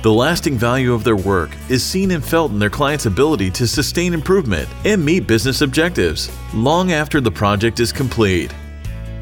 The 0.02 0.12
lasting 0.12 0.58
value 0.58 0.92
of 0.92 1.02
their 1.02 1.16
work 1.16 1.48
is 1.70 1.82
seen 1.82 2.10
and 2.10 2.22
felt 2.22 2.52
in 2.52 2.58
their 2.58 2.68
clients' 2.68 3.06
ability 3.06 3.50
to 3.52 3.66
sustain 3.66 4.12
improvement 4.12 4.68
and 4.84 5.02
meet 5.02 5.26
business 5.26 5.62
objectives 5.62 6.30
long 6.52 6.92
after 6.92 7.22
the 7.22 7.30
project 7.30 7.80
is 7.80 7.90
complete. 7.90 8.52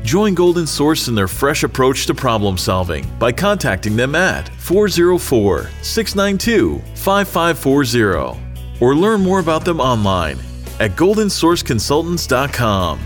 Join 0.05 0.35
Golden 0.35 0.67
Source 0.67 1.09
in 1.09 1.15
their 1.15 1.27
fresh 1.27 1.65
approach 1.65 2.05
to 2.07 2.15
problem 2.15 2.59
solving 2.59 3.07
by 3.19 3.33
contacting 3.33 3.97
them 3.97 4.15
at 4.15 4.51
404 4.61 5.71
692 5.81 6.79
5540 6.95 8.39
or 8.81 8.95
learn 8.95 9.23
more 9.23 9.41
about 9.41 9.65
them 9.65 9.81
online 9.81 10.39
at 10.79 10.91
goldensourceconsultants.com. 10.91 13.01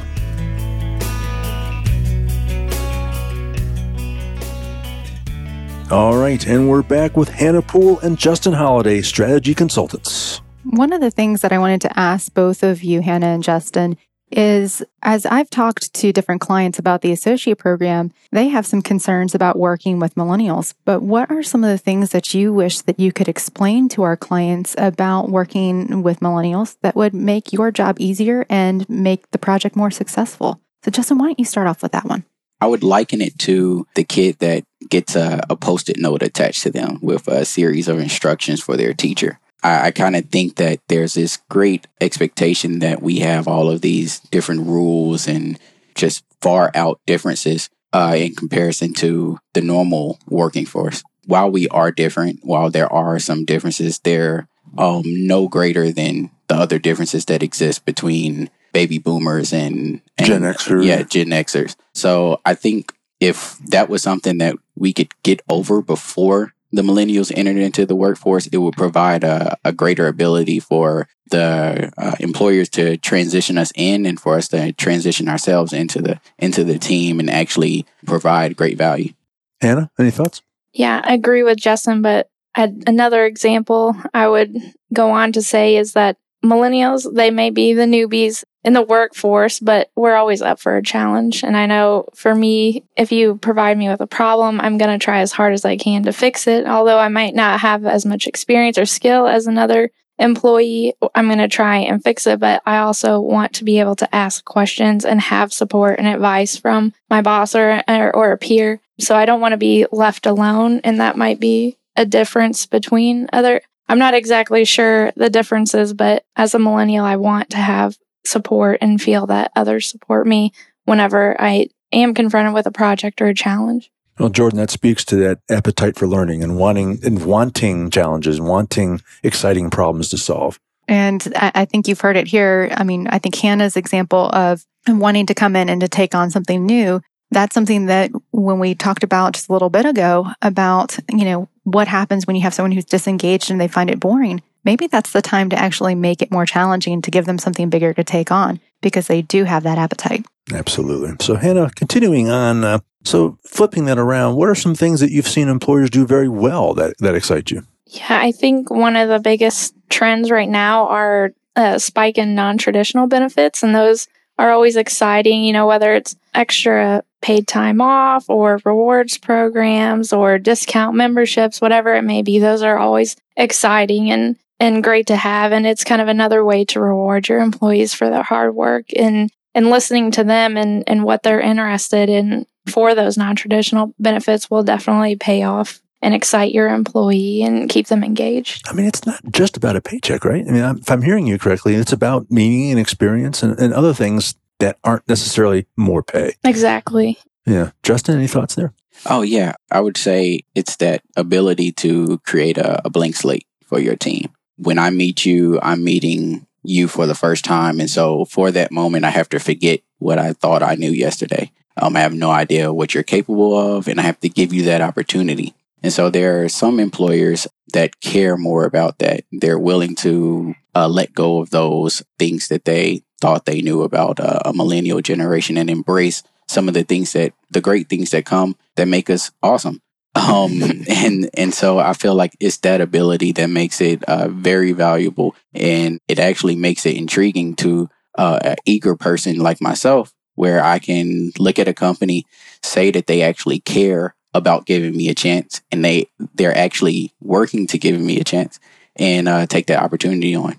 All 5.90 6.18
right, 6.18 6.46
and 6.46 6.68
we're 6.68 6.82
back 6.82 7.16
with 7.16 7.28
Hannah 7.28 7.62
Poole 7.62 8.00
and 8.00 8.18
Justin 8.18 8.54
Holiday, 8.54 9.02
strategy 9.02 9.54
consultants. 9.54 10.40
One 10.64 10.92
of 10.92 11.00
the 11.00 11.12
things 11.12 11.42
that 11.42 11.52
I 11.52 11.58
wanted 11.58 11.80
to 11.82 11.96
ask 11.98 12.34
both 12.34 12.64
of 12.64 12.82
you, 12.82 13.00
Hannah 13.00 13.28
and 13.28 13.42
Justin, 13.42 13.96
is 14.30 14.82
as 15.02 15.26
I've 15.26 15.50
talked 15.50 15.92
to 15.94 16.12
different 16.12 16.40
clients 16.40 16.78
about 16.78 17.02
the 17.02 17.12
associate 17.12 17.58
program, 17.58 18.12
they 18.30 18.48
have 18.48 18.66
some 18.66 18.82
concerns 18.82 19.34
about 19.34 19.58
working 19.58 19.98
with 19.98 20.14
millennials. 20.14 20.74
But 20.84 21.02
what 21.02 21.30
are 21.30 21.42
some 21.42 21.64
of 21.64 21.70
the 21.70 21.78
things 21.78 22.10
that 22.10 22.34
you 22.34 22.52
wish 22.52 22.80
that 22.82 23.00
you 23.00 23.12
could 23.12 23.28
explain 23.28 23.88
to 23.90 24.02
our 24.02 24.16
clients 24.16 24.74
about 24.78 25.30
working 25.30 26.02
with 26.02 26.20
millennials 26.20 26.76
that 26.82 26.96
would 26.96 27.14
make 27.14 27.52
your 27.52 27.70
job 27.70 27.96
easier 27.98 28.46
and 28.48 28.88
make 28.88 29.30
the 29.30 29.38
project 29.38 29.76
more 29.76 29.90
successful? 29.90 30.60
So, 30.84 30.90
Justin, 30.90 31.18
why 31.18 31.26
don't 31.26 31.38
you 31.38 31.44
start 31.44 31.66
off 31.66 31.82
with 31.82 31.92
that 31.92 32.04
one? 32.04 32.24
I 32.60 32.66
would 32.66 32.82
liken 32.82 33.20
it 33.20 33.38
to 33.40 33.86
the 33.94 34.04
kid 34.04 34.38
that 34.40 34.64
gets 34.88 35.14
a, 35.14 35.40
a 35.48 35.56
post 35.56 35.88
it 35.88 35.98
note 35.98 36.22
attached 36.22 36.62
to 36.64 36.70
them 36.70 36.98
with 37.00 37.28
a 37.28 37.44
series 37.44 37.88
of 37.88 37.98
instructions 37.98 38.60
for 38.60 38.76
their 38.76 38.94
teacher. 38.94 39.38
I, 39.62 39.86
I 39.86 39.90
kind 39.90 40.16
of 40.16 40.26
think 40.26 40.56
that 40.56 40.80
there's 40.88 41.14
this 41.14 41.38
great 41.48 41.86
expectation 42.00 42.80
that 42.80 43.02
we 43.02 43.20
have 43.20 43.48
all 43.48 43.70
of 43.70 43.80
these 43.80 44.20
different 44.20 44.66
rules 44.66 45.26
and 45.26 45.58
just 45.94 46.24
far 46.40 46.70
out 46.74 47.00
differences 47.06 47.68
uh, 47.92 48.14
in 48.16 48.34
comparison 48.34 48.92
to 48.94 49.38
the 49.54 49.60
normal 49.60 50.18
working 50.28 50.66
force. 50.66 51.02
While 51.26 51.50
we 51.50 51.68
are 51.68 51.90
different, 51.90 52.40
while 52.42 52.70
there 52.70 52.90
are 52.92 53.18
some 53.18 53.44
differences, 53.44 53.98
they're 53.98 54.48
um, 54.76 55.02
no 55.04 55.48
greater 55.48 55.90
than 55.90 56.30
the 56.48 56.54
other 56.54 56.78
differences 56.78 57.24
that 57.26 57.42
exist 57.42 57.84
between 57.84 58.50
baby 58.72 58.98
boomers 58.98 59.52
and, 59.52 60.00
and 60.16 60.26
Gen 60.26 60.42
Xers. 60.42 60.84
Yeah, 60.84 61.02
Gen 61.02 61.28
Xers. 61.28 61.76
So 61.94 62.40
I 62.44 62.54
think 62.54 62.92
if 63.20 63.58
that 63.70 63.88
was 63.88 64.02
something 64.02 64.38
that 64.38 64.56
we 64.76 64.92
could 64.92 65.08
get 65.22 65.42
over 65.48 65.82
before 65.82 66.54
the 66.70 66.82
millennials 66.82 67.32
entered 67.34 67.56
into 67.56 67.86
the 67.86 67.96
workforce, 67.96 68.46
it 68.48 68.58
would 68.58 68.76
provide 68.76 69.24
a, 69.24 69.56
a 69.64 69.72
greater 69.72 70.06
ability 70.06 70.60
for 70.60 71.08
the 71.30 71.92
uh, 71.96 72.16
employers 72.20 72.68
to 72.70 72.96
transition 72.98 73.58
us 73.58 73.72
in 73.74 74.06
and 74.06 74.20
for 74.20 74.36
us 74.36 74.48
to 74.48 74.72
transition 74.72 75.28
ourselves 75.28 75.72
into 75.72 76.00
the 76.00 76.20
into 76.38 76.64
the 76.64 76.78
team 76.78 77.20
and 77.20 77.30
actually 77.30 77.86
provide 78.06 78.56
great 78.56 78.76
value. 78.76 79.12
Anna, 79.60 79.90
any 79.98 80.10
thoughts? 80.10 80.42
Yeah, 80.72 81.00
I 81.02 81.14
agree 81.14 81.42
with 81.42 81.58
Justin, 81.58 82.02
but 82.02 82.28
another 82.54 83.24
example 83.24 83.96
I 84.12 84.28
would 84.28 84.56
go 84.92 85.10
on 85.10 85.32
to 85.32 85.42
say 85.42 85.76
is 85.76 85.92
that 85.94 86.16
millennials, 86.44 87.12
they 87.14 87.30
may 87.30 87.50
be 87.50 87.72
the 87.72 87.82
newbies 87.82 88.44
in 88.68 88.74
the 88.74 88.82
workforce, 88.82 89.60
but 89.60 89.90
we're 89.96 90.14
always 90.14 90.42
up 90.42 90.60
for 90.60 90.76
a 90.76 90.82
challenge. 90.82 91.42
And 91.42 91.56
I 91.56 91.64
know 91.64 92.06
for 92.14 92.34
me, 92.34 92.84
if 92.96 93.10
you 93.10 93.36
provide 93.36 93.78
me 93.78 93.88
with 93.88 94.02
a 94.02 94.06
problem, 94.06 94.60
I'm 94.60 94.76
going 94.76 94.90
to 94.90 95.02
try 95.02 95.20
as 95.20 95.32
hard 95.32 95.54
as 95.54 95.64
I 95.64 95.78
can 95.78 96.02
to 96.02 96.12
fix 96.12 96.46
it. 96.46 96.66
Although 96.66 96.98
I 96.98 97.08
might 97.08 97.34
not 97.34 97.60
have 97.60 97.86
as 97.86 98.04
much 98.04 98.26
experience 98.26 98.76
or 98.76 98.84
skill 98.84 99.26
as 99.26 99.46
another 99.46 99.90
employee, 100.18 100.92
I'm 101.14 101.28
going 101.28 101.38
to 101.38 101.48
try 101.48 101.78
and 101.78 102.04
fix 102.04 102.26
it. 102.26 102.40
But 102.40 102.60
I 102.66 102.76
also 102.76 103.20
want 103.20 103.54
to 103.54 103.64
be 103.64 103.80
able 103.80 103.96
to 103.96 104.14
ask 104.14 104.44
questions 104.44 105.06
and 105.06 105.18
have 105.18 105.50
support 105.50 105.98
and 105.98 106.06
advice 106.06 106.58
from 106.58 106.92
my 107.08 107.22
boss 107.22 107.54
or, 107.54 107.82
or, 107.88 108.14
or 108.14 108.32
a 108.32 108.36
peer. 108.36 108.80
So 109.00 109.16
I 109.16 109.24
don't 109.24 109.40
want 109.40 109.52
to 109.52 109.58
be 109.58 109.86
left 109.90 110.26
alone. 110.26 110.82
And 110.84 111.00
that 111.00 111.16
might 111.16 111.40
be 111.40 111.78
a 111.96 112.04
difference 112.04 112.66
between 112.66 113.30
other 113.32 113.62
I'm 113.88 113.98
not 113.98 114.12
exactly 114.12 114.66
sure 114.66 115.12
the 115.16 115.30
differences, 115.30 115.94
but 115.94 116.22
as 116.36 116.54
a 116.54 116.58
millennial, 116.58 117.06
I 117.06 117.16
want 117.16 117.48
to 117.50 117.56
have 117.56 117.96
support 118.28 118.78
and 118.80 119.00
feel 119.00 119.26
that 119.26 119.52
others 119.56 119.88
support 119.88 120.26
me 120.26 120.52
whenever 120.84 121.40
I 121.40 121.68
am 121.92 122.14
confronted 122.14 122.54
with 122.54 122.66
a 122.66 122.70
project 122.70 123.20
or 123.20 123.26
a 123.26 123.34
challenge. 123.34 123.90
Well, 124.18 124.28
Jordan, 124.28 124.58
that 124.58 124.70
speaks 124.70 125.04
to 125.06 125.16
that 125.16 125.40
appetite 125.48 125.96
for 125.96 126.06
learning 126.06 126.42
and 126.42 126.56
wanting 126.56 126.98
and 127.04 127.24
wanting 127.24 127.90
challenges, 127.90 128.40
wanting 128.40 129.00
exciting 129.22 129.70
problems 129.70 130.08
to 130.08 130.18
solve. 130.18 130.58
And 130.88 131.32
I 131.36 131.66
think 131.66 131.86
you've 131.86 132.00
heard 132.00 132.16
it 132.16 132.26
here. 132.26 132.70
I 132.72 132.82
mean, 132.82 133.08
I 133.08 133.18
think 133.18 133.34
Hannah's 133.36 133.76
example 133.76 134.30
of 134.32 134.64
wanting 134.88 135.26
to 135.26 135.34
come 135.34 135.54
in 135.54 135.68
and 135.68 135.82
to 135.82 135.88
take 135.88 136.14
on 136.14 136.30
something 136.30 136.64
new 136.64 137.02
that's 137.30 137.54
something 137.54 137.86
that 137.86 138.10
when 138.30 138.58
we 138.58 138.74
talked 138.74 139.04
about 139.04 139.34
just 139.34 139.48
a 139.48 139.52
little 139.52 139.70
bit 139.70 139.84
ago 139.84 140.28
about, 140.40 140.98
you 141.10 141.24
know, 141.24 141.48
what 141.64 141.88
happens 141.88 142.26
when 142.26 142.36
you 142.36 142.42
have 142.42 142.54
someone 142.54 142.72
who's 142.72 142.84
disengaged 142.84 143.50
and 143.50 143.60
they 143.60 143.68
find 143.68 143.90
it 143.90 144.00
boring, 144.00 144.42
maybe 144.68 144.86
that's 144.86 145.12
the 145.12 145.22
time 145.22 145.48
to 145.48 145.58
actually 145.58 145.94
make 145.94 146.20
it 146.20 146.30
more 146.30 146.44
challenging 146.44 147.00
to 147.00 147.10
give 147.10 147.24
them 147.24 147.38
something 147.38 147.70
bigger 147.70 147.94
to 147.94 148.04
take 148.04 148.30
on 148.30 148.60
because 148.82 149.06
they 149.06 149.22
do 149.22 149.44
have 149.44 149.62
that 149.62 149.78
appetite. 149.78 150.26
Absolutely. 150.52 151.16
So, 151.20 151.36
Hannah, 151.36 151.70
continuing 151.74 152.28
on, 152.28 152.64
uh, 152.64 152.80
so 153.02 153.38
flipping 153.46 153.86
that 153.86 153.96
around, 153.96 154.36
what 154.36 154.46
are 154.46 154.54
some 154.54 154.74
things 154.74 155.00
that 155.00 155.10
you've 155.10 155.26
seen 155.26 155.48
employers 155.48 155.88
do 155.88 156.06
very 156.06 156.28
well 156.28 156.74
that, 156.74 156.98
that 156.98 157.14
excite 157.14 157.50
you? 157.50 157.62
Yeah, 157.86 158.20
I 158.20 158.30
think 158.30 158.70
one 158.70 158.94
of 158.94 159.08
the 159.08 159.18
biggest 159.18 159.72
trends 159.88 160.30
right 160.30 160.50
now 160.50 160.86
are 160.88 161.32
uh, 161.56 161.78
spike 161.78 162.18
in 162.18 162.34
non 162.34 162.58
traditional 162.58 163.06
benefits, 163.06 163.62
and 163.62 163.74
those 163.74 164.06
are 164.38 164.50
always 164.50 164.76
exciting, 164.76 165.44
you 165.44 165.54
know, 165.54 165.66
whether 165.66 165.94
it's 165.94 166.14
extra 166.34 167.02
paid 167.22 167.48
time 167.48 167.80
off 167.80 168.28
or 168.28 168.60
rewards 168.66 169.16
programs 169.16 170.12
or 170.12 170.38
discount 170.38 170.94
memberships, 170.94 171.58
whatever 171.58 171.94
it 171.94 172.02
may 172.02 172.20
be. 172.20 172.38
Those 172.38 172.62
are 172.62 172.78
always 172.78 173.16
exciting 173.34 174.10
and, 174.10 174.36
and 174.60 174.84
great 174.84 175.06
to 175.08 175.16
have. 175.16 175.52
And 175.52 175.66
it's 175.66 175.84
kind 175.84 176.00
of 176.00 176.08
another 176.08 176.44
way 176.44 176.64
to 176.66 176.80
reward 176.80 177.28
your 177.28 177.40
employees 177.40 177.94
for 177.94 178.10
their 178.10 178.22
hard 178.22 178.54
work 178.54 178.86
and, 178.96 179.30
and 179.54 179.70
listening 179.70 180.10
to 180.12 180.24
them 180.24 180.56
and, 180.56 180.84
and 180.86 181.04
what 181.04 181.22
they're 181.22 181.40
interested 181.40 182.08
in 182.08 182.46
for 182.68 182.94
those 182.94 183.16
non-traditional 183.16 183.94
benefits 183.98 184.50
will 184.50 184.62
definitely 184.62 185.16
pay 185.16 185.42
off 185.42 185.80
and 186.00 186.14
excite 186.14 186.52
your 186.52 186.68
employee 186.68 187.42
and 187.42 187.68
keep 187.68 187.88
them 187.88 188.04
engaged. 188.04 188.68
I 188.68 188.72
mean, 188.72 188.86
it's 188.86 189.04
not 189.04 189.20
just 189.32 189.56
about 189.56 189.74
a 189.74 189.80
paycheck, 189.80 190.24
right? 190.24 190.46
I 190.46 190.50
mean, 190.50 190.78
if 190.78 190.90
I'm 190.90 191.02
hearing 191.02 191.26
you 191.26 191.38
correctly, 191.38 191.74
it's 191.74 191.92
about 191.92 192.30
meaning 192.30 192.70
and 192.70 192.78
experience 192.78 193.42
and, 193.42 193.58
and 193.58 193.74
other 193.74 193.92
things 193.92 194.36
that 194.60 194.78
aren't 194.84 195.08
necessarily 195.08 195.66
more 195.76 196.02
pay. 196.02 196.34
Exactly. 196.44 197.18
Yeah. 197.46 197.70
Justin, 197.82 198.16
any 198.16 198.28
thoughts 198.28 198.54
there? 198.54 198.72
Oh, 199.06 199.22
yeah. 199.22 199.54
I 199.70 199.80
would 199.80 199.96
say 199.96 200.40
it's 200.54 200.76
that 200.76 201.02
ability 201.16 201.72
to 201.72 202.18
create 202.18 202.58
a, 202.58 202.84
a 202.84 202.90
blank 202.90 203.16
slate 203.16 203.46
for 203.64 203.80
your 203.80 203.96
team. 203.96 204.30
When 204.58 204.78
I 204.78 204.90
meet 204.90 205.24
you, 205.24 205.58
I'm 205.62 205.82
meeting 205.82 206.46
you 206.62 206.88
for 206.88 207.06
the 207.06 207.14
first 207.14 207.44
time. 207.44 207.80
And 207.80 207.88
so 207.88 208.24
for 208.24 208.50
that 208.50 208.70
moment, 208.70 209.04
I 209.04 209.10
have 209.10 209.28
to 209.30 209.40
forget 209.40 209.80
what 209.98 210.18
I 210.18 210.32
thought 210.32 210.62
I 210.62 210.74
knew 210.74 210.90
yesterday. 210.90 211.50
Um, 211.80 211.96
I 211.96 212.00
have 212.00 212.12
no 212.12 212.30
idea 212.30 212.72
what 212.72 212.92
you're 212.92 213.04
capable 213.04 213.56
of, 213.56 213.86
and 213.86 214.00
I 214.00 214.02
have 214.02 214.20
to 214.20 214.28
give 214.28 214.52
you 214.52 214.64
that 214.64 214.80
opportunity. 214.80 215.54
And 215.82 215.92
so 215.92 216.10
there 216.10 216.42
are 216.42 216.48
some 216.48 216.80
employers 216.80 217.46
that 217.72 218.00
care 218.00 218.36
more 218.36 218.64
about 218.64 218.98
that. 218.98 219.24
They're 219.30 219.58
willing 219.58 219.94
to 219.96 220.54
uh, 220.74 220.88
let 220.88 221.14
go 221.14 221.40
of 221.40 221.50
those 221.50 222.02
things 222.18 222.48
that 222.48 222.64
they 222.64 223.02
thought 223.20 223.46
they 223.46 223.62
knew 223.62 223.82
about 223.82 224.20
uh, 224.20 224.40
a 224.44 224.52
millennial 224.52 225.00
generation 225.00 225.56
and 225.56 225.70
embrace 225.70 226.22
some 226.46 226.66
of 226.66 226.74
the 226.74 226.82
things 226.82 227.12
that 227.12 227.32
the 227.50 227.60
great 227.60 227.88
things 227.88 228.10
that 228.10 228.24
come 228.24 228.56
that 228.76 228.88
make 228.88 229.10
us 229.10 229.30
awesome. 229.42 229.80
Um, 230.18 230.62
and 230.88 231.30
and 231.34 231.54
so 231.54 231.78
I 231.78 231.92
feel 231.92 232.14
like 232.14 232.36
it's 232.40 232.58
that 232.58 232.80
ability 232.80 233.32
that 233.32 233.48
makes 233.48 233.80
it 233.80 234.02
uh, 234.04 234.28
very 234.28 234.72
valuable, 234.72 235.34
and 235.54 236.00
it 236.08 236.18
actually 236.18 236.56
makes 236.56 236.84
it 236.86 236.96
intriguing 236.96 237.54
to 237.56 237.88
uh, 238.16 238.38
an 238.42 238.56
eager 238.66 238.96
person 238.96 239.38
like 239.38 239.60
myself, 239.60 240.12
where 240.34 240.62
I 240.62 240.78
can 240.78 241.32
look 241.38 241.58
at 241.58 241.68
a 241.68 241.74
company, 241.74 242.24
say 242.62 242.90
that 242.90 243.06
they 243.06 243.22
actually 243.22 243.60
care 243.60 244.14
about 244.34 244.66
giving 244.66 244.96
me 244.96 245.08
a 245.08 245.14
chance, 245.14 245.62
and 245.70 245.84
they 245.84 246.08
they're 246.34 246.56
actually 246.56 247.12
working 247.20 247.66
to 247.68 247.78
giving 247.78 248.04
me 248.04 248.18
a 248.20 248.24
chance, 248.24 248.58
and 248.96 249.28
uh, 249.28 249.46
take 249.46 249.66
that 249.66 249.82
opportunity 249.82 250.34
on. 250.34 250.56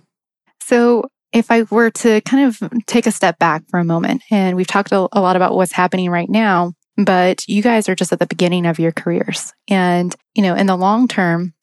So 0.61 1.09
if 1.31 1.51
I 1.51 1.63
were 1.63 1.91
to 1.91 2.21
kind 2.21 2.47
of 2.47 2.85
take 2.85 3.05
a 3.05 3.11
step 3.11 3.39
back 3.39 3.63
for 3.69 3.79
a 3.79 3.83
moment, 3.83 4.23
and 4.31 4.55
we've 4.55 4.67
talked 4.67 4.91
a, 4.91 4.99
lot 4.99 5.35
about 5.35 5.55
what's 5.55 5.71
happening 5.71 6.09
right 6.09 6.29
now, 6.29 6.73
but 7.05 7.47
you 7.47 7.61
guys 7.61 7.87
are 7.89 7.95
just 7.95 8.11
at 8.11 8.19
the 8.19 8.27
beginning 8.27 8.65
of 8.65 8.79
your 8.79 8.91
careers. 8.91 9.53
And, 9.67 10.15
you 10.35 10.43
know, 10.43 10.55
in 10.55 10.67
the 10.67 10.75
long 10.75 11.07
term, 11.07 11.53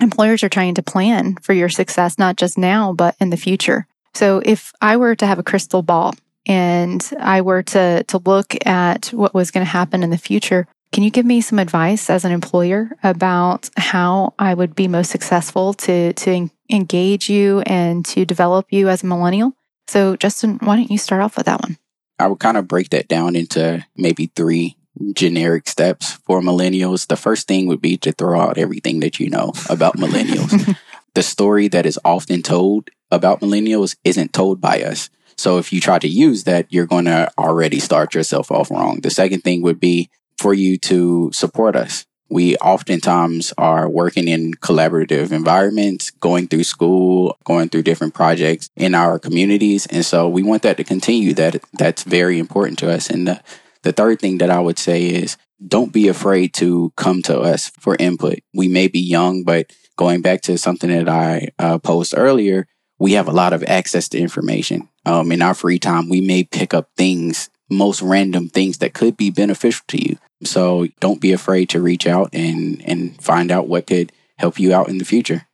employers 0.00 0.42
are 0.42 0.48
trying 0.48 0.74
to 0.74 0.82
plan 0.82 1.36
for 1.42 1.52
your 1.52 1.68
success, 1.68 2.18
not 2.18 2.36
just 2.36 2.58
now, 2.58 2.92
but 2.92 3.16
in 3.20 3.30
the 3.30 3.36
future. 3.36 3.86
So 4.14 4.42
if 4.44 4.72
I 4.80 4.96
were 4.96 5.14
to 5.16 5.26
have 5.26 5.38
a 5.38 5.44
crystal 5.44 5.82
ball 5.82 6.14
and 6.46 7.08
I 7.18 7.42
were 7.42 7.62
to, 7.62 8.04
to 8.04 8.18
look 8.18 8.54
at 8.66 9.06
what 9.06 9.34
was 9.34 9.50
going 9.50 9.64
to 9.64 9.70
happen 9.70 10.02
in 10.02 10.10
the 10.10 10.18
future, 10.18 10.66
can 10.92 11.04
you 11.04 11.10
give 11.10 11.26
me 11.26 11.40
some 11.40 11.60
advice 11.60 12.10
as 12.10 12.24
an 12.24 12.32
employer 12.32 12.90
about 13.02 13.70
how 13.76 14.34
I 14.38 14.54
would 14.54 14.74
be 14.74 14.88
most 14.88 15.10
successful 15.10 15.74
to, 15.74 16.12
to 16.14 16.50
engage 16.68 17.30
you 17.30 17.60
and 17.60 18.04
to 18.06 18.24
develop 18.24 18.66
you 18.70 18.88
as 18.88 19.04
a 19.04 19.06
millennial? 19.06 19.52
So, 19.86 20.16
Justin, 20.16 20.58
why 20.62 20.76
don't 20.76 20.90
you 20.90 20.98
start 20.98 21.22
off 21.22 21.36
with 21.36 21.46
that 21.46 21.62
one? 21.62 21.78
I 22.18 22.26
would 22.26 22.40
kind 22.40 22.56
of 22.56 22.68
break 22.68 22.90
that 22.90 23.08
down 23.08 23.36
into 23.36 23.84
maybe 23.96 24.26
three 24.34 24.76
generic 25.14 25.68
steps 25.68 26.12
for 26.26 26.40
millennials. 26.40 27.06
The 27.06 27.16
first 27.16 27.48
thing 27.48 27.66
would 27.66 27.80
be 27.80 27.96
to 27.98 28.12
throw 28.12 28.40
out 28.40 28.58
everything 28.58 29.00
that 29.00 29.20
you 29.20 29.30
know 29.30 29.52
about 29.68 29.96
millennials. 29.96 30.76
the 31.14 31.22
story 31.22 31.68
that 31.68 31.86
is 31.86 31.98
often 32.04 32.42
told 32.42 32.90
about 33.10 33.40
millennials 33.40 33.96
isn't 34.04 34.32
told 34.32 34.60
by 34.60 34.82
us. 34.82 35.10
So 35.36 35.58
if 35.58 35.72
you 35.72 35.80
try 35.80 35.98
to 35.98 36.08
use 36.08 36.44
that, 36.44 36.66
you're 36.70 36.86
going 36.86 37.06
to 37.06 37.30
already 37.38 37.80
start 37.80 38.14
yourself 38.14 38.50
off 38.50 38.70
wrong. 38.70 39.00
The 39.00 39.10
second 39.10 39.40
thing 39.40 39.62
would 39.62 39.80
be 39.80 40.10
for 40.36 40.52
you 40.52 40.76
to 40.78 41.30
support 41.32 41.76
us. 41.76 42.04
We 42.28 42.56
oftentimes 42.58 43.52
are 43.58 43.88
working 43.88 44.28
in 44.28 44.54
collaborative 44.54 45.32
environments, 45.32 46.10
going 46.10 46.46
through 46.46 46.64
school, 46.64 47.36
going 47.44 47.70
through 47.70 47.82
different 47.82 48.14
projects 48.14 48.70
in 48.76 48.94
our 48.94 49.18
communities. 49.18 49.86
And 49.86 50.04
so 50.04 50.28
we 50.28 50.42
want 50.42 50.62
that 50.62 50.76
to 50.76 50.84
continue. 50.84 51.34
That 51.34 51.60
that's 51.72 52.04
very 52.04 52.38
important 52.38 52.78
to 52.80 52.92
us. 52.92 53.10
And 53.10 53.26
the, 53.26 53.42
the 53.82 53.92
third 53.92 54.20
thing 54.20 54.38
that 54.38 54.50
I 54.50 54.60
would 54.60 54.78
say 54.78 55.06
is 55.06 55.36
don't 55.66 55.92
be 55.92 56.08
afraid 56.08 56.54
to 56.54 56.92
come 56.96 57.22
to 57.22 57.38
us 57.40 57.70
for 57.78 57.96
input. 57.98 58.40
We 58.54 58.68
may 58.68 58.88
be 58.88 59.00
young, 59.00 59.44
but 59.44 59.72
going 59.96 60.22
back 60.22 60.42
to 60.42 60.58
something 60.58 60.90
that 60.90 61.08
I 61.08 61.48
uh, 61.58 61.78
posed 61.78 62.14
earlier, 62.16 62.66
we 62.98 63.12
have 63.12 63.28
a 63.28 63.32
lot 63.32 63.52
of 63.52 63.64
access 63.64 64.08
to 64.10 64.18
information. 64.18 64.88
Um, 65.06 65.32
in 65.32 65.42
our 65.42 65.54
free 65.54 65.78
time, 65.78 66.08
we 66.08 66.20
may 66.20 66.44
pick 66.44 66.74
up 66.74 66.90
things, 66.96 67.50
most 67.70 68.02
random 68.02 68.48
things 68.48 68.78
that 68.78 68.94
could 68.94 69.16
be 69.16 69.30
beneficial 69.30 69.84
to 69.88 70.08
you. 70.08 70.18
So 70.44 70.88
don't 71.00 71.20
be 71.20 71.32
afraid 71.32 71.68
to 71.70 71.82
reach 71.82 72.06
out 72.06 72.30
and 72.32 72.82
and 72.86 73.20
find 73.22 73.50
out 73.50 73.68
what 73.68 73.86
could 73.86 74.12
help 74.38 74.58
you 74.58 74.72
out 74.72 74.88
in 74.88 74.98
the 74.98 75.04
future. 75.04 75.46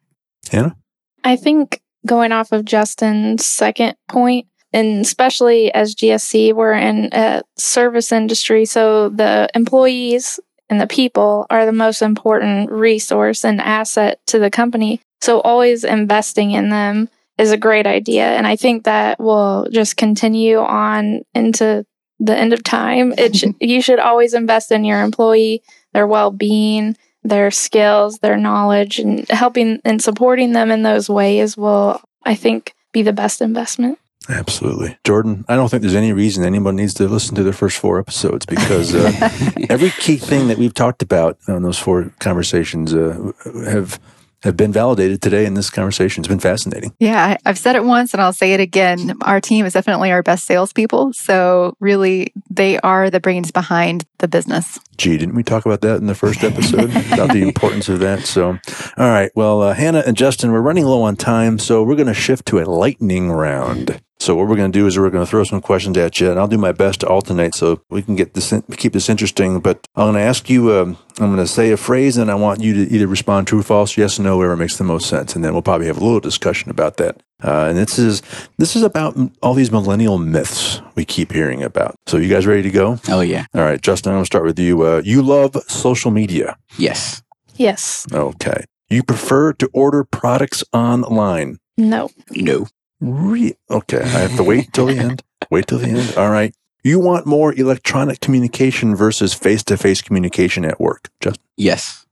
Hannah? 0.51 0.77
I 1.25 1.37
think 1.37 1.81
going 2.07 2.31
off 2.31 2.53
of 2.53 2.65
Justin's 2.65 3.45
second 3.45 3.97
point, 4.09 4.47
and 4.77 5.01
especially 5.01 5.73
as 5.73 5.95
GSC, 5.95 6.53
we're 6.53 6.75
in 6.75 7.09
a 7.13 7.43
service 7.57 8.13
industry, 8.13 8.67
so 8.67 9.09
the 9.09 9.49
employees 9.55 10.39
and 10.69 10.79
the 10.79 10.87
people 10.87 11.47
are 11.49 11.65
the 11.65 11.73
most 11.73 12.03
important 12.03 12.71
resource 12.71 13.43
and 13.43 13.59
asset 13.59 14.21
to 14.27 14.39
the 14.39 14.51
company. 14.51 15.01
So 15.23 15.41
always 15.41 15.83
investing 15.83 16.51
in 16.51 16.69
them 16.69 17.09
is 17.39 17.53
a 17.53 17.57
great 17.57 17.87
idea. 17.87 18.27
And 18.27 18.47
I 18.47 18.57
think 18.57 18.85
that 18.85 19.19
will 19.19 19.67
just 19.73 19.97
continue 19.97 20.59
on 20.59 21.23
into 21.35 21.87
the 22.21 22.37
end 22.37 22.53
of 22.53 22.63
time. 22.63 23.15
It 23.17 23.35
sh- 23.35 23.45
you 23.61 23.81
should 23.81 23.99
always 23.99 24.35
invest 24.35 24.71
in 24.73 24.85
your 24.85 25.01
employee, 25.01 25.63
their 25.95 26.07
well 26.07 26.31
being, 26.31 26.99
their 27.25 27.51
skills, 27.51 28.19
their 28.19 28.37
knowledge, 28.37 28.99
and 28.99 29.27
helping 29.31 29.81
and 29.87 30.03
supporting 30.03 30.53
them 30.53 30.71
in 30.71 30.83
those 30.83 31.09
ways 31.09 31.57
will, 31.57 31.99
I 32.27 32.35
think, 32.35 32.75
be 32.93 33.01
the 33.01 33.15
best 33.15 33.41
investment. 33.41 33.99
Absolutely. 34.29 34.99
Jordan, 35.05 35.45
I 35.49 35.55
don't 35.57 35.69
think 35.69 35.83
there's 35.83 35.95
any 35.95 36.13
reason 36.13 36.45
anyone 36.45 36.77
needs 36.77 36.95
to 36.95 37.07
listen 37.07 37.35
to 37.37 37.45
the 37.45 37.53
first 37.53 37.79
four 37.79 37.99
episodes 37.99 38.45
because 38.45 38.95
uh, 38.95 39.13
every 39.71 39.91
key 39.91 40.17
thing 40.17 40.49
that 40.49 40.59
we've 40.59 40.75
talked 40.75 41.03
about 41.03 41.39
on 41.47 41.63
those 41.63 41.79
four 41.79 42.13
conversations 42.19 42.93
uh, 42.93 43.33
have 43.67 44.01
have 44.43 44.57
been 44.57 44.73
validated 44.73 45.21
today 45.21 45.45
in 45.45 45.55
this 45.55 45.71
conversation. 45.71 46.21
It's 46.21 46.29
been 46.29 46.39
fascinating. 46.39 46.95
Yeah, 47.01 47.37
I've 47.45 47.59
said 47.59 47.75
it 47.75 47.85
once 47.85 48.15
and 48.15 48.23
I'll 48.23 48.33
say 48.33 48.53
it 48.53 48.61
again. 48.61 49.17
Our 49.23 49.41
team 49.41 49.67
is 49.67 49.73
definitely 49.73 50.13
our 50.13 50.23
best 50.23 50.45
salespeople. 50.45 51.13
So, 51.15 51.75
really, 51.81 52.33
they 52.51 52.79
are 52.81 53.11
the 53.11 53.19
brains 53.19 53.51
behind 53.51 54.05
the 54.19 54.29
business. 54.29 54.79
Gee, 54.99 55.17
didn't 55.17 55.35
we 55.35 55.43
talk 55.43 55.67
about 55.67 55.81
that 55.81 55.97
in 55.97 56.07
the 56.07 56.15
first 56.15 56.45
episode 56.45 56.91
about 57.13 57.33
the 57.33 57.43
importance 57.43 57.89
of 57.89 57.99
that? 58.01 58.27
So, 58.27 58.59
all 58.97 59.11
right. 59.11 59.31
Well, 59.35 59.63
uh, 59.63 59.75
Hannah 59.75 60.05
and 60.07 60.17
Justin, 60.17 60.53
we're 60.53 60.61
running 60.61 60.85
low 60.85 61.03
on 61.03 61.17
time, 61.17 61.59
so 61.59 61.83
we're 61.83 61.97
going 61.97 62.07
to 62.07 62.15
shift 62.15 62.47
to 62.47 62.61
a 62.61 62.65
lightning 62.65 63.31
round. 63.33 64.01
So 64.27 64.35
what 64.35 64.49
we're 64.49 64.57
going 64.57 64.73
to 64.73 64.77
do 64.77 64.89
is 64.89 64.99
we're 64.99 65.09
going 65.11 65.25
to 65.25 65.31
throw 65.31 65.45
some 65.45 65.61
questions 65.61 65.97
at 65.97 66.19
you, 66.19 66.29
and 66.29 66.37
I'll 66.37 66.49
do 66.49 66.59
my 66.59 66.73
best 66.73 66.99
to 67.03 67.07
alternate 67.07 67.55
so 67.55 67.81
we 67.91 68.03
can 68.03 68.17
get 68.17 68.35
this 68.35 68.53
keep 68.77 68.93
this 68.93 69.09
interesting. 69.09 69.61
But 69.61 69.87
I'm 69.95 70.07
going 70.07 70.15
to 70.17 70.21
ask 70.21 70.51
you. 70.51 70.73
Um, 70.73 70.99
I'm 71.21 71.33
going 71.33 71.37
to 71.37 71.47
say 71.47 71.71
a 71.71 71.77
phrase, 71.77 72.17
and 72.17 72.29
I 72.29 72.35
want 72.35 72.61
you 72.61 72.75
to 72.75 72.93
either 72.93 73.07
respond 73.07 73.47
true, 73.47 73.63
false, 73.63 73.97
yes, 73.97 74.19
or 74.19 74.25
no, 74.25 74.37
whatever 74.37 74.57
makes 74.57 74.79
the 74.79 74.83
most 74.85 75.09
sense, 75.09 75.37
and 75.37 75.45
then 75.45 75.53
we'll 75.53 75.63
probably 75.63 75.87
have 75.87 75.99
a 75.99 76.05
little 76.05 76.19
discussion 76.19 76.71
about 76.73 76.97
that. 76.97 77.23
Uh, 77.41 77.67
and 77.69 77.79
this 77.79 78.01
is 78.01 78.21
this 78.59 78.75
is 78.75 78.83
about 78.83 79.17
all 79.45 79.55
these 79.55 79.71
millennial 79.71 80.19
myths 80.19 80.83
we 80.97 81.05
keep 81.05 81.31
hearing 81.31 81.63
about. 81.63 81.95
So 82.09 82.17
you 82.17 82.29
guys 82.29 82.49
ready 82.49 82.63
to 82.63 82.71
go? 82.73 82.99
Oh 83.09 83.21
yeah. 83.21 83.47
All 83.55 83.63
right, 83.63 83.81
Justin. 83.81 84.11
I'm 84.11 84.17
going 84.17 84.25
to 84.25 84.27
start 84.27 84.45
with 84.45 84.59
you. 84.59 84.83
Uh, 84.83 85.03
you 85.05 85.23
love 85.23 85.55
social 85.69 86.11
media. 86.11 86.57
Yes. 86.77 87.23
Yes. 87.55 88.09
Okay. 88.13 88.65
You 88.91 89.05
prefer 89.05 89.53
to 89.53 89.71
order 89.73 90.03
products 90.03 90.65
online. 90.73 91.59
No. 91.79 92.11
No. 92.33 92.67
Re- 93.01 93.57
okay, 93.71 94.01
I 94.01 94.07
have 94.07 94.37
to 94.37 94.43
wait 94.45 94.73
till 94.73 94.87
the 94.87 94.97
end. 94.99 95.23
Wait 95.51 95.67
till 95.67 95.79
the 95.79 95.89
end. 95.89 96.15
All 96.17 96.31
right. 96.31 96.55
You 96.83 97.01
want 97.01 97.27
more 97.27 97.53
electronic 97.53 98.21
communication 98.21 98.95
versus 98.95 99.35
face 99.35 99.65
to 99.65 99.77
face 99.77 100.01
communication 100.01 100.65
at 100.65 100.81
work, 100.81 101.11
Justin? 101.21 101.43
Yes. 101.57 102.07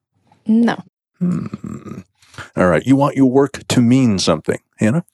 No. 0.46 0.82
Hmm. 1.20 2.00
All 2.56 2.66
right. 2.66 2.84
You 2.84 2.96
want 2.96 3.16
your 3.16 3.30
work 3.30 3.66
to 3.68 3.80
mean 3.80 4.18
something, 4.18 4.58
Hannah? 4.78 5.04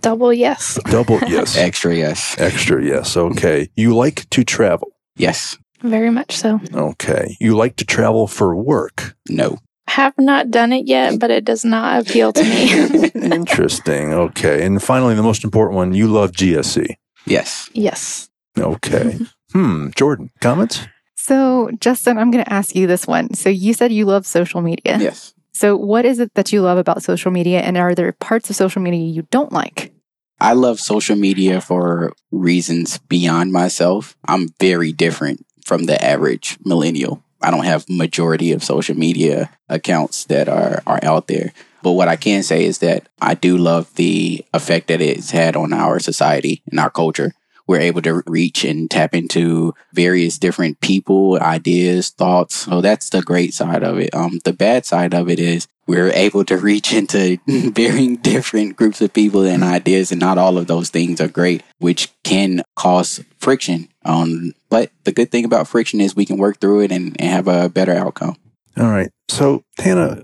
Double 0.00 0.32
yes. 0.32 0.78
Double 0.84 1.18
yes. 1.26 1.56
Extra 1.56 1.94
yes. 1.94 2.36
Extra 2.38 2.84
yes. 2.84 3.16
Okay. 3.16 3.68
You 3.74 3.96
like 3.96 4.30
to 4.30 4.44
travel. 4.44 4.92
Yes. 5.16 5.58
Very 5.82 6.10
much 6.10 6.36
so. 6.36 6.60
Okay. 6.72 7.36
You 7.40 7.56
like 7.56 7.76
to 7.76 7.84
travel 7.84 8.28
for 8.28 8.54
work. 8.54 9.16
No. 9.28 9.58
Have 9.88 10.14
not 10.18 10.50
done 10.50 10.72
it 10.72 10.86
yet, 10.86 11.18
but 11.18 11.30
it 11.30 11.44
does 11.44 11.64
not 11.64 12.02
appeal 12.02 12.32
to 12.32 12.42
me. 12.42 13.10
Interesting. 13.14 14.12
Okay. 14.12 14.64
And 14.64 14.82
finally, 14.82 15.14
the 15.14 15.22
most 15.22 15.44
important 15.44 15.76
one 15.76 15.94
you 15.94 16.08
love 16.08 16.32
GSC. 16.32 16.94
Yes. 17.26 17.68
yes. 17.72 18.28
Okay. 18.58 19.18
Hmm. 19.52 19.88
Jordan, 19.96 20.30
comments? 20.40 20.86
So, 21.16 21.70
Justin, 21.80 22.18
I'm 22.18 22.30
going 22.30 22.44
to 22.44 22.52
ask 22.52 22.74
you 22.74 22.86
this 22.86 23.06
one. 23.06 23.34
So, 23.34 23.48
you 23.48 23.72
said 23.74 23.92
you 23.92 24.04
love 24.04 24.26
social 24.26 24.60
media. 24.60 24.98
Yes. 24.98 25.34
So, 25.52 25.76
what 25.76 26.04
is 26.04 26.20
it 26.20 26.34
that 26.34 26.52
you 26.52 26.62
love 26.62 26.78
about 26.78 27.02
social 27.02 27.30
media? 27.30 27.60
And 27.60 27.76
are 27.76 27.94
there 27.94 28.12
parts 28.12 28.50
of 28.50 28.56
social 28.56 28.80
media 28.80 29.00
you 29.00 29.22
don't 29.30 29.52
like? 29.52 29.92
I 30.40 30.52
love 30.52 30.78
social 30.78 31.16
media 31.16 31.60
for 31.60 32.12
reasons 32.30 32.98
beyond 33.08 33.52
myself. 33.52 34.16
I'm 34.26 34.48
very 34.60 34.92
different 34.92 35.44
from 35.64 35.84
the 35.84 36.02
average 36.02 36.58
millennial. 36.64 37.24
I 37.42 37.50
don't 37.50 37.64
have 37.64 37.88
majority 37.88 38.52
of 38.52 38.64
social 38.64 38.96
media 38.96 39.50
accounts 39.68 40.24
that 40.26 40.48
are 40.48 40.82
are 40.86 41.00
out 41.02 41.28
there. 41.28 41.52
But 41.82 41.92
what 41.92 42.08
I 42.08 42.16
can 42.16 42.42
say 42.42 42.64
is 42.64 42.78
that 42.78 43.08
I 43.20 43.34
do 43.34 43.56
love 43.56 43.94
the 43.94 44.44
effect 44.52 44.88
that 44.88 45.00
it's 45.00 45.30
had 45.30 45.56
on 45.56 45.72
our 45.72 46.00
society 46.00 46.62
and 46.70 46.80
our 46.80 46.90
culture. 46.90 47.32
We're 47.68 47.80
able 47.80 48.02
to 48.02 48.22
reach 48.26 48.64
and 48.64 48.90
tap 48.90 49.14
into 49.14 49.74
various 49.92 50.38
different 50.38 50.80
people, 50.80 51.38
ideas, 51.40 52.08
thoughts. 52.08 52.56
So 52.56 52.80
that's 52.80 53.10
the 53.10 53.22
great 53.22 53.52
side 53.52 53.84
of 53.84 53.98
it. 53.98 54.14
Um, 54.14 54.40
the 54.44 54.54
bad 54.54 54.86
side 54.86 55.14
of 55.14 55.28
it 55.28 55.38
is 55.38 55.68
we're 55.86 56.10
able 56.10 56.44
to 56.46 56.56
reach 56.70 56.92
into 56.94 57.38
varying 57.46 58.16
different 58.16 58.76
groups 58.76 59.00
of 59.02 59.12
people 59.12 59.44
and 59.44 59.62
ideas, 59.62 60.10
and 60.10 60.20
not 60.20 60.38
all 60.38 60.56
of 60.56 60.66
those 60.66 60.88
things 60.88 61.20
are 61.20 61.28
great, 61.28 61.62
which 61.78 62.10
can 62.24 62.62
cause 62.74 63.22
friction. 63.38 63.88
Um, 64.04 64.54
but 64.70 64.90
the 65.04 65.12
good 65.12 65.30
thing 65.30 65.44
about 65.44 65.68
friction 65.68 66.00
is 66.00 66.16
we 66.16 66.26
can 66.26 66.38
work 66.38 66.60
through 66.60 66.80
it 66.80 66.92
and, 66.92 67.20
and 67.20 67.30
have 67.30 67.48
a 67.48 67.68
better 67.68 67.92
outcome. 67.92 68.36
All 68.78 68.90
right. 68.90 69.10
So, 69.28 69.64
Hannah, 69.76 70.22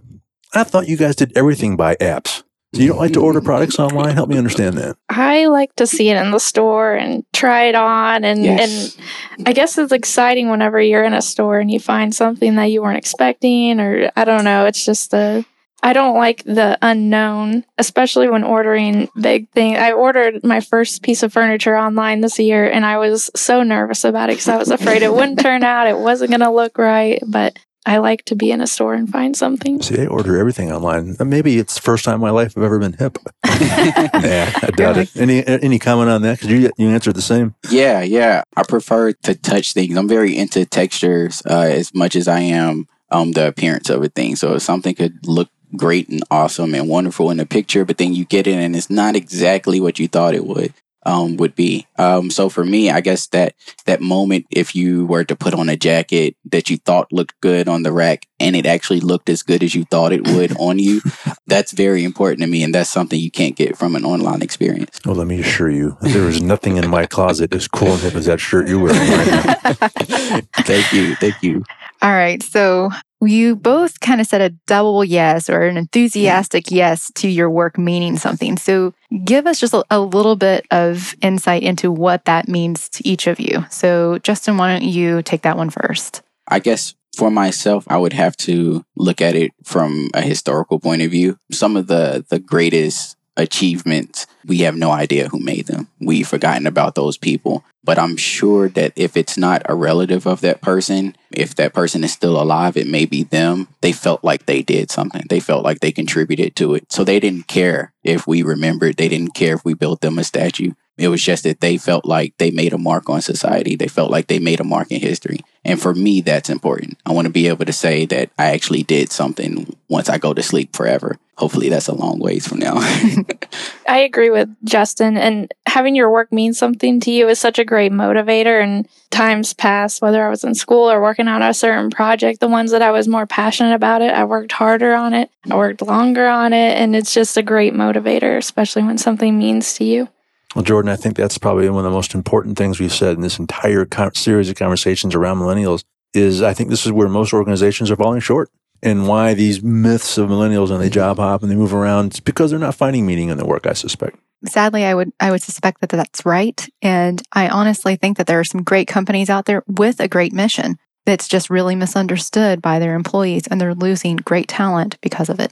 I 0.54 0.64
thought 0.64 0.88
you 0.88 0.96
guys 0.96 1.16
did 1.16 1.36
everything 1.36 1.76
by 1.76 1.96
apps. 1.96 2.43
So 2.74 2.80
you 2.80 2.88
don't 2.88 2.98
like 2.98 3.12
to 3.12 3.20
order 3.20 3.40
products 3.40 3.78
online? 3.78 4.14
Help 4.14 4.28
me 4.28 4.36
understand 4.36 4.76
that. 4.78 4.96
I 5.08 5.46
like 5.46 5.74
to 5.76 5.86
see 5.86 6.08
it 6.08 6.16
in 6.16 6.32
the 6.32 6.40
store 6.40 6.94
and 6.94 7.24
try 7.32 7.64
it 7.64 7.74
on 7.76 8.24
and 8.24 8.44
Yes. 8.44 8.96
and 9.36 9.48
I 9.48 9.52
guess 9.52 9.78
it's 9.78 9.92
exciting 9.92 10.50
whenever 10.50 10.80
you're 10.80 11.04
in 11.04 11.14
a 11.14 11.22
store 11.22 11.60
and 11.60 11.70
you 11.70 11.78
find 11.78 12.14
something 12.14 12.56
that 12.56 12.66
you 12.66 12.82
weren't 12.82 12.98
expecting 12.98 13.78
or 13.80 14.10
I 14.16 14.24
don't 14.24 14.44
know, 14.44 14.66
it's 14.66 14.84
just 14.84 15.12
the 15.12 15.44
I 15.84 15.92
don't 15.92 16.16
like 16.16 16.42
the 16.44 16.78
unknown, 16.80 17.64
especially 17.76 18.28
when 18.30 18.42
ordering 18.42 19.08
big 19.20 19.50
things. 19.50 19.78
I 19.78 19.92
ordered 19.92 20.42
my 20.42 20.60
first 20.60 21.02
piece 21.02 21.22
of 21.22 21.30
furniture 21.30 21.76
online 21.76 22.22
this 22.22 22.38
year 22.38 22.68
and 22.68 22.86
I 22.86 22.96
was 22.96 23.30
so 23.36 23.62
nervous 23.62 24.02
about 24.02 24.30
it 24.30 24.32
because 24.32 24.48
I 24.48 24.56
was 24.56 24.70
afraid 24.70 25.02
it 25.02 25.12
wouldn't 25.12 25.40
turn 25.40 25.62
out, 25.62 25.86
it 25.86 25.98
wasn't 25.98 26.30
going 26.30 26.40
to 26.40 26.50
look 26.50 26.78
right, 26.78 27.22
but 27.26 27.58
I 27.86 27.98
like 27.98 28.24
to 28.26 28.34
be 28.34 28.50
in 28.50 28.60
a 28.60 28.66
store 28.66 28.94
and 28.94 29.10
find 29.10 29.36
something. 29.36 29.82
See, 29.82 30.00
I 30.00 30.06
order 30.06 30.38
everything 30.38 30.72
online. 30.72 31.16
Uh, 31.20 31.24
Maybe 31.24 31.58
it's 31.58 31.74
the 31.74 31.82
first 31.82 32.04
time 32.04 32.16
in 32.16 32.20
my 32.20 32.30
life 32.30 32.56
I've 32.56 32.62
ever 32.62 32.78
been 32.78 32.94
hip. 32.94 33.18
yeah, 33.44 34.50
I 34.62 34.70
doubt 34.74 34.96
it. 34.96 35.14
Any 35.16 35.46
any 35.46 35.78
comment 35.78 36.10
on 36.10 36.22
that? 36.22 36.40
Because 36.40 36.50
you 36.50 36.70
you 36.78 36.88
answered 36.88 37.14
the 37.14 37.22
same. 37.22 37.54
Yeah, 37.70 38.02
yeah. 38.02 38.42
I 38.56 38.62
prefer 38.62 39.12
to 39.12 39.34
touch 39.34 39.74
things. 39.74 39.96
I'm 39.96 40.08
very 40.08 40.36
into 40.36 40.64
textures 40.64 41.42
uh, 41.48 41.68
as 41.70 41.94
much 41.94 42.16
as 42.16 42.26
I 42.26 42.40
am 42.40 42.88
um, 43.10 43.32
the 43.32 43.48
appearance 43.48 43.90
of 43.90 44.02
a 44.02 44.08
thing. 44.08 44.36
So 44.36 44.54
if 44.54 44.62
something 44.62 44.94
could 44.94 45.26
look 45.26 45.50
great 45.76 46.08
and 46.08 46.22
awesome 46.30 46.74
and 46.74 46.88
wonderful 46.88 47.30
in 47.30 47.36
the 47.36 47.46
picture, 47.46 47.84
but 47.84 47.98
then 47.98 48.14
you 48.14 48.24
get 48.24 48.46
it 48.46 48.54
and 48.54 48.74
it's 48.74 48.90
not 48.90 49.16
exactly 49.16 49.80
what 49.80 49.98
you 49.98 50.08
thought 50.08 50.34
it 50.34 50.46
would 50.46 50.72
um, 51.04 51.36
would 51.36 51.54
be. 51.54 51.86
Um, 51.98 52.30
so 52.30 52.48
for 52.48 52.64
me, 52.64 52.90
I 52.90 53.00
guess 53.00 53.26
that 53.28 53.54
that 53.86 54.00
moment, 54.00 54.46
if 54.50 54.74
you 54.74 55.06
were 55.06 55.24
to 55.24 55.36
put 55.36 55.54
on 55.54 55.68
a 55.68 55.76
jacket 55.76 56.36
that 56.46 56.70
you 56.70 56.78
thought 56.78 57.12
looked 57.12 57.40
good 57.40 57.68
on 57.68 57.82
the 57.82 57.92
rack 57.92 58.26
and 58.40 58.56
it 58.56 58.66
actually 58.66 59.00
looked 59.00 59.28
as 59.28 59.42
good 59.42 59.62
as 59.62 59.74
you 59.74 59.84
thought 59.84 60.12
it 60.12 60.26
would 60.28 60.56
on 60.58 60.78
you, 60.78 61.00
that's 61.46 61.72
very 61.72 62.04
important 62.04 62.40
to 62.40 62.46
me, 62.46 62.62
and 62.62 62.74
that's 62.74 62.90
something 62.90 63.18
you 63.18 63.30
can't 63.30 63.56
get 63.56 63.76
from 63.76 63.96
an 63.96 64.04
online 64.04 64.42
experience. 64.42 65.00
Well, 65.04 65.16
let 65.16 65.26
me 65.26 65.40
assure 65.40 65.70
you, 65.70 65.96
there 66.00 66.28
is 66.28 66.42
nothing 66.42 66.76
in 66.76 66.88
my 66.88 67.06
closet 67.06 67.54
as 67.54 67.68
cool 67.68 67.92
and 67.92 68.00
hip 68.00 68.14
as 68.14 68.26
that 68.26 68.40
shirt 68.40 68.68
you're 68.68 68.80
wearing 68.80 69.10
right 69.10 69.26
now. 69.26 70.40
thank 70.64 70.92
you, 70.92 71.14
thank 71.16 71.42
you. 71.42 71.64
All 72.02 72.12
right. 72.12 72.42
So, 72.42 72.90
you 73.26 73.56
both 73.56 74.00
kind 74.00 74.20
of 74.20 74.26
said 74.26 74.40
a 74.40 74.50
double 74.66 75.04
yes 75.04 75.48
or 75.48 75.62
an 75.62 75.76
enthusiastic 75.76 76.70
yes 76.70 77.10
to 77.16 77.28
your 77.28 77.50
work 77.50 77.78
meaning 77.78 78.16
something. 78.16 78.56
So, 78.56 78.94
give 79.24 79.46
us 79.46 79.60
just 79.60 79.74
a, 79.74 79.84
a 79.90 80.00
little 80.00 80.36
bit 80.36 80.66
of 80.70 81.14
insight 81.22 81.62
into 81.62 81.90
what 81.90 82.24
that 82.24 82.48
means 82.48 82.88
to 82.90 83.08
each 83.08 83.26
of 83.26 83.40
you. 83.40 83.64
So, 83.70 84.18
Justin, 84.18 84.56
why 84.56 84.72
don't 84.72 84.88
you 84.88 85.22
take 85.22 85.42
that 85.42 85.56
one 85.56 85.70
first? 85.70 86.22
I 86.48 86.58
guess 86.58 86.94
for 87.16 87.30
myself, 87.30 87.84
I 87.88 87.96
would 87.96 88.12
have 88.12 88.36
to 88.38 88.84
look 88.96 89.20
at 89.20 89.34
it 89.34 89.52
from 89.62 90.10
a 90.14 90.20
historical 90.20 90.78
point 90.80 91.02
of 91.02 91.10
view. 91.10 91.38
Some 91.52 91.76
of 91.76 91.86
the 91.86 92.24
the 92.28 92.38
greatest 92.38 93.16
achievements, 93.36 94.26
we 94.44 94.58
have 94.58 94.76
no 94.76 94.90
idea 94.90 95.28
who 95.28 95.38
made 95.38 95.66
them. 95.66 95.88
We've 96.00 96.26
forgotten 96.26 96.66
about 96.66 96.94
those 96.94 97.16
people. 97.18 97.64
But 97.82 97.98
I'm 97.98 98.16
sure 98.16 98.68
that 98.70 98.92
if 98.96 99.16
it's 99.16 99.36
not 99.36 99.62
a 99.66 99.74
relative 99.74 100.26
of 100.26 100.40
that 100.40 100.62
person, 100.62 101.16
if 101.30 101.54
that 101.56 101.74
person 101.74 102.02
is 102.02 102.12
still 102.12 102.40
alive, 102.40 102.76
it 102.76 102.86
may 102.86 103.04
be 103.04 103.24
them. 103.24 103.68
They 103.82 103.92
felt 103.92 104.24
like 104.24 104.46
they 104.46 104.62
did 104.62 104.90
something. 104.90 105.24
They 105.28 105.40
felt 105.40 105.64
like 105.64 105.80
they 105.80 105.92
contributed 105.92 106.56
to 106.56 106.74
it. 106.74 106.90
So 106.90 107.04
they 107.04 107.20
didn't 107.20 107.46
care 107.46 107.92
if 108.02 108.26
we 108.26 108.42
remembered. 108.42 108.96
They 108.96 109.08
didn't 109.08 109.34
care 109.34 109.54
if 109.54 109.64
we 109.64 109.74
built 109.74 110.00
them 110.00 110.18
a 110.18 110.24
statue. 110.24 110.72
It 110.96 111.08
was 111.08 111.22
just 111.22 111.42
that 111.42 111.60
they 111.60 111.76
felt 111.76 112.06
like 112.06 112.34
they 112.38 112.50
made 112.50 112.72
a 112.72 112.78
mark 112.78 113.10
on 113.10 113.20
society. 113.20 113.76
They 113.76 113.88
felt 113.88 114.10
like 114.10 114.28
they 114.28 114.38
made 114.38 114.60
a 114.60 114.64
mark 114.64 114.90
in 114.90 115.00
history. 115.00 115.40
And 115.64 115.80
for 115.80 115.94
me, 115.94 116.20
that's 116.20 116.50
important. 116.50 116.98
I 117.06 117.12
want 117.12 117.26
to 117.26 117.32
be 117.32 117.48
able 117.48 117.64
to 117.64 117.72
say 117.72 118.04
that 118.06 118.30
I 118.38 118.46
actually 118.46 118.82
did 118.82 119.10
something 119.10 119.74
once 119.88 120.08
I 120.08 120.18
go 120.18 120.34
to 120.34 120.42
sleep 120.42 120.76
forever. 120.76 121.16
Hopefully, 121.36 121.68
that's 121.68 121.88
a 121.88 121.94
long 121.94 122.20
ways 122.20 122.46
from 122.46 122.58
now. 122.58 122.74
I 123.88 123.98
agree 123.98 124.30
with 124.30 124.54
Justin, 124.62 125.16
and 125.16 125.52
having 125.66 125.96
your 125.96 126.10
work 126.10 126.30
mean 126.32 126.54
something 126.54 127.00
to 127.00 127.10
you 127.10 127.28
is 127.28 127.40
such 127.40 127.58
a 127.58 127.64
great 127.64 127.90
motivator. 127.90 128.62
And 128.62 128.88
times 129.10 129.52
past, 129.52 130.00
whether 130.00 130.24
I 130.24 130.30
was 130.30 130.44
in 130.44 130.54
school 130.54 130.88
or 130.88 131.02
working 131.02 131.26
on 131.26 131.42
a 131.42 131.52
certain 131.52 131.90
project, 131.90 132.38
the 132.38 132.48
ones 132.48 132.70
that 132.70 132.82
I 132.82 132.92
was 132.92 133.08
more 133.08 133.26
passionate 133.26 133.74
about 133.74 134.00
it, 134.00 134.14
I 134.14 134.24
worked 134.24 134.52
harder 134.52 134.94
on 134.94 135.12
it, 135.12 135.28
I 135.50 135.56
worked 135.56 135.82
longer 135.82 136.26
on 136.26 136.52
it, 136.52 136.78
and 136.78 136.94
it's 136.94 137.12
just 137.12 137.36
a 137.36 137.42
great 137.42 137.74
motivator, 137.74 138.36
especially 138.36 138.84
when 138.84 138.98
something 138.98 139.36
means 139.36 139.74
to 139.74 139.84
you. 139.84 140.08
Well, 140.54 140.64
Jordan, 140.64 140.90
I 140.90 140.96
think 140.96 141.16
that's 141.16 141.38
probably 141.38 141.68
one 141.68 141.84
of 141.84 141.90
the 141.90 141.96
most 141.96 142.14
important 142.14 142.56
things 142.56 142.78
we've 142.78 142.92
said 142.92 143.16
in 143.16 143.22
this 143.22 143.38
entire 143.38 143.84
con- 143.84 144.14
series 144.14 144.48
of 144.48 144.56
conversations 144.56 145.14
around 145.14 145.38
millennials. 145.38 145.84
Is 146.14 146.42
I 146.42 146.54
think 146.54 146.70
this 146.70 146.86
is 146.86 146.92
where 146.92 147.08
most 147.08 147.32
organizations 147.32 147.90
are 147.90 147.96
falling 147.96 148.20
short. 148.20 148.50
and 148.82 149.08
why 149.08 149.32
these 149.34 149.62
myths 149.62 150.18
of 150.18 150.28
millennials 150.28 150.70
and 150.70 150.80
they 150.80 150.86
mm-hmm. 150.86 150.92
job 150.92 151.16
hop 151.16 151.42
and 151.42 151.50
they 151.50 151.56
move 151.56 151.74
around. 151.74 152.08
It's 152.08 152.20
because 152.20 152.50
they're 152.50 152.60
not 152.60 152.74
finding 152.74 153.06
meaning 153.06 153.30
in 153.30 153.38
their 153.38 153.46
work, 153.46 153.66
I 153.66 153.72
suspect. 153.72 154.18
Sadly, 154.46 154.84
I 154.84 154.94
would 154.94 155.10
I 155.18 155.30
would 155.30 155.42
suspect 155.42 155.80
that 155.80 155.90
that's 155.90 156.26
right, 156.26 156.68
and 156.82 157.22
I 157.32 157.48
honestly 157.48 157.96
think 157.96 158.18
that 158.18 158.26
there 158.26 158.38
are 158.38 158.44
some 158.44 158.62
great 158.62 158.86
companies 158.86 159.30
out 159.30 159.46
there 159.46 159.64
with 159.66 160.00
a 160.00 160.08
great 160.08 160.32
mission 160.32 160.76
that's 161.06 161.28
just 161.28 161.50
really 161.50 161.74
misunderstood 161.74 162.60
by 162.60 162.78
their 162.78 162.94
employees, 162.94 163.46
and 163.46 163.60
they're 163.60 163.74
losing 163.74 164.16
great 164.16 164.48
talent 164.48 165.00
because 165.00 165.28
of 165.28 165.40
it. 165.40 165.50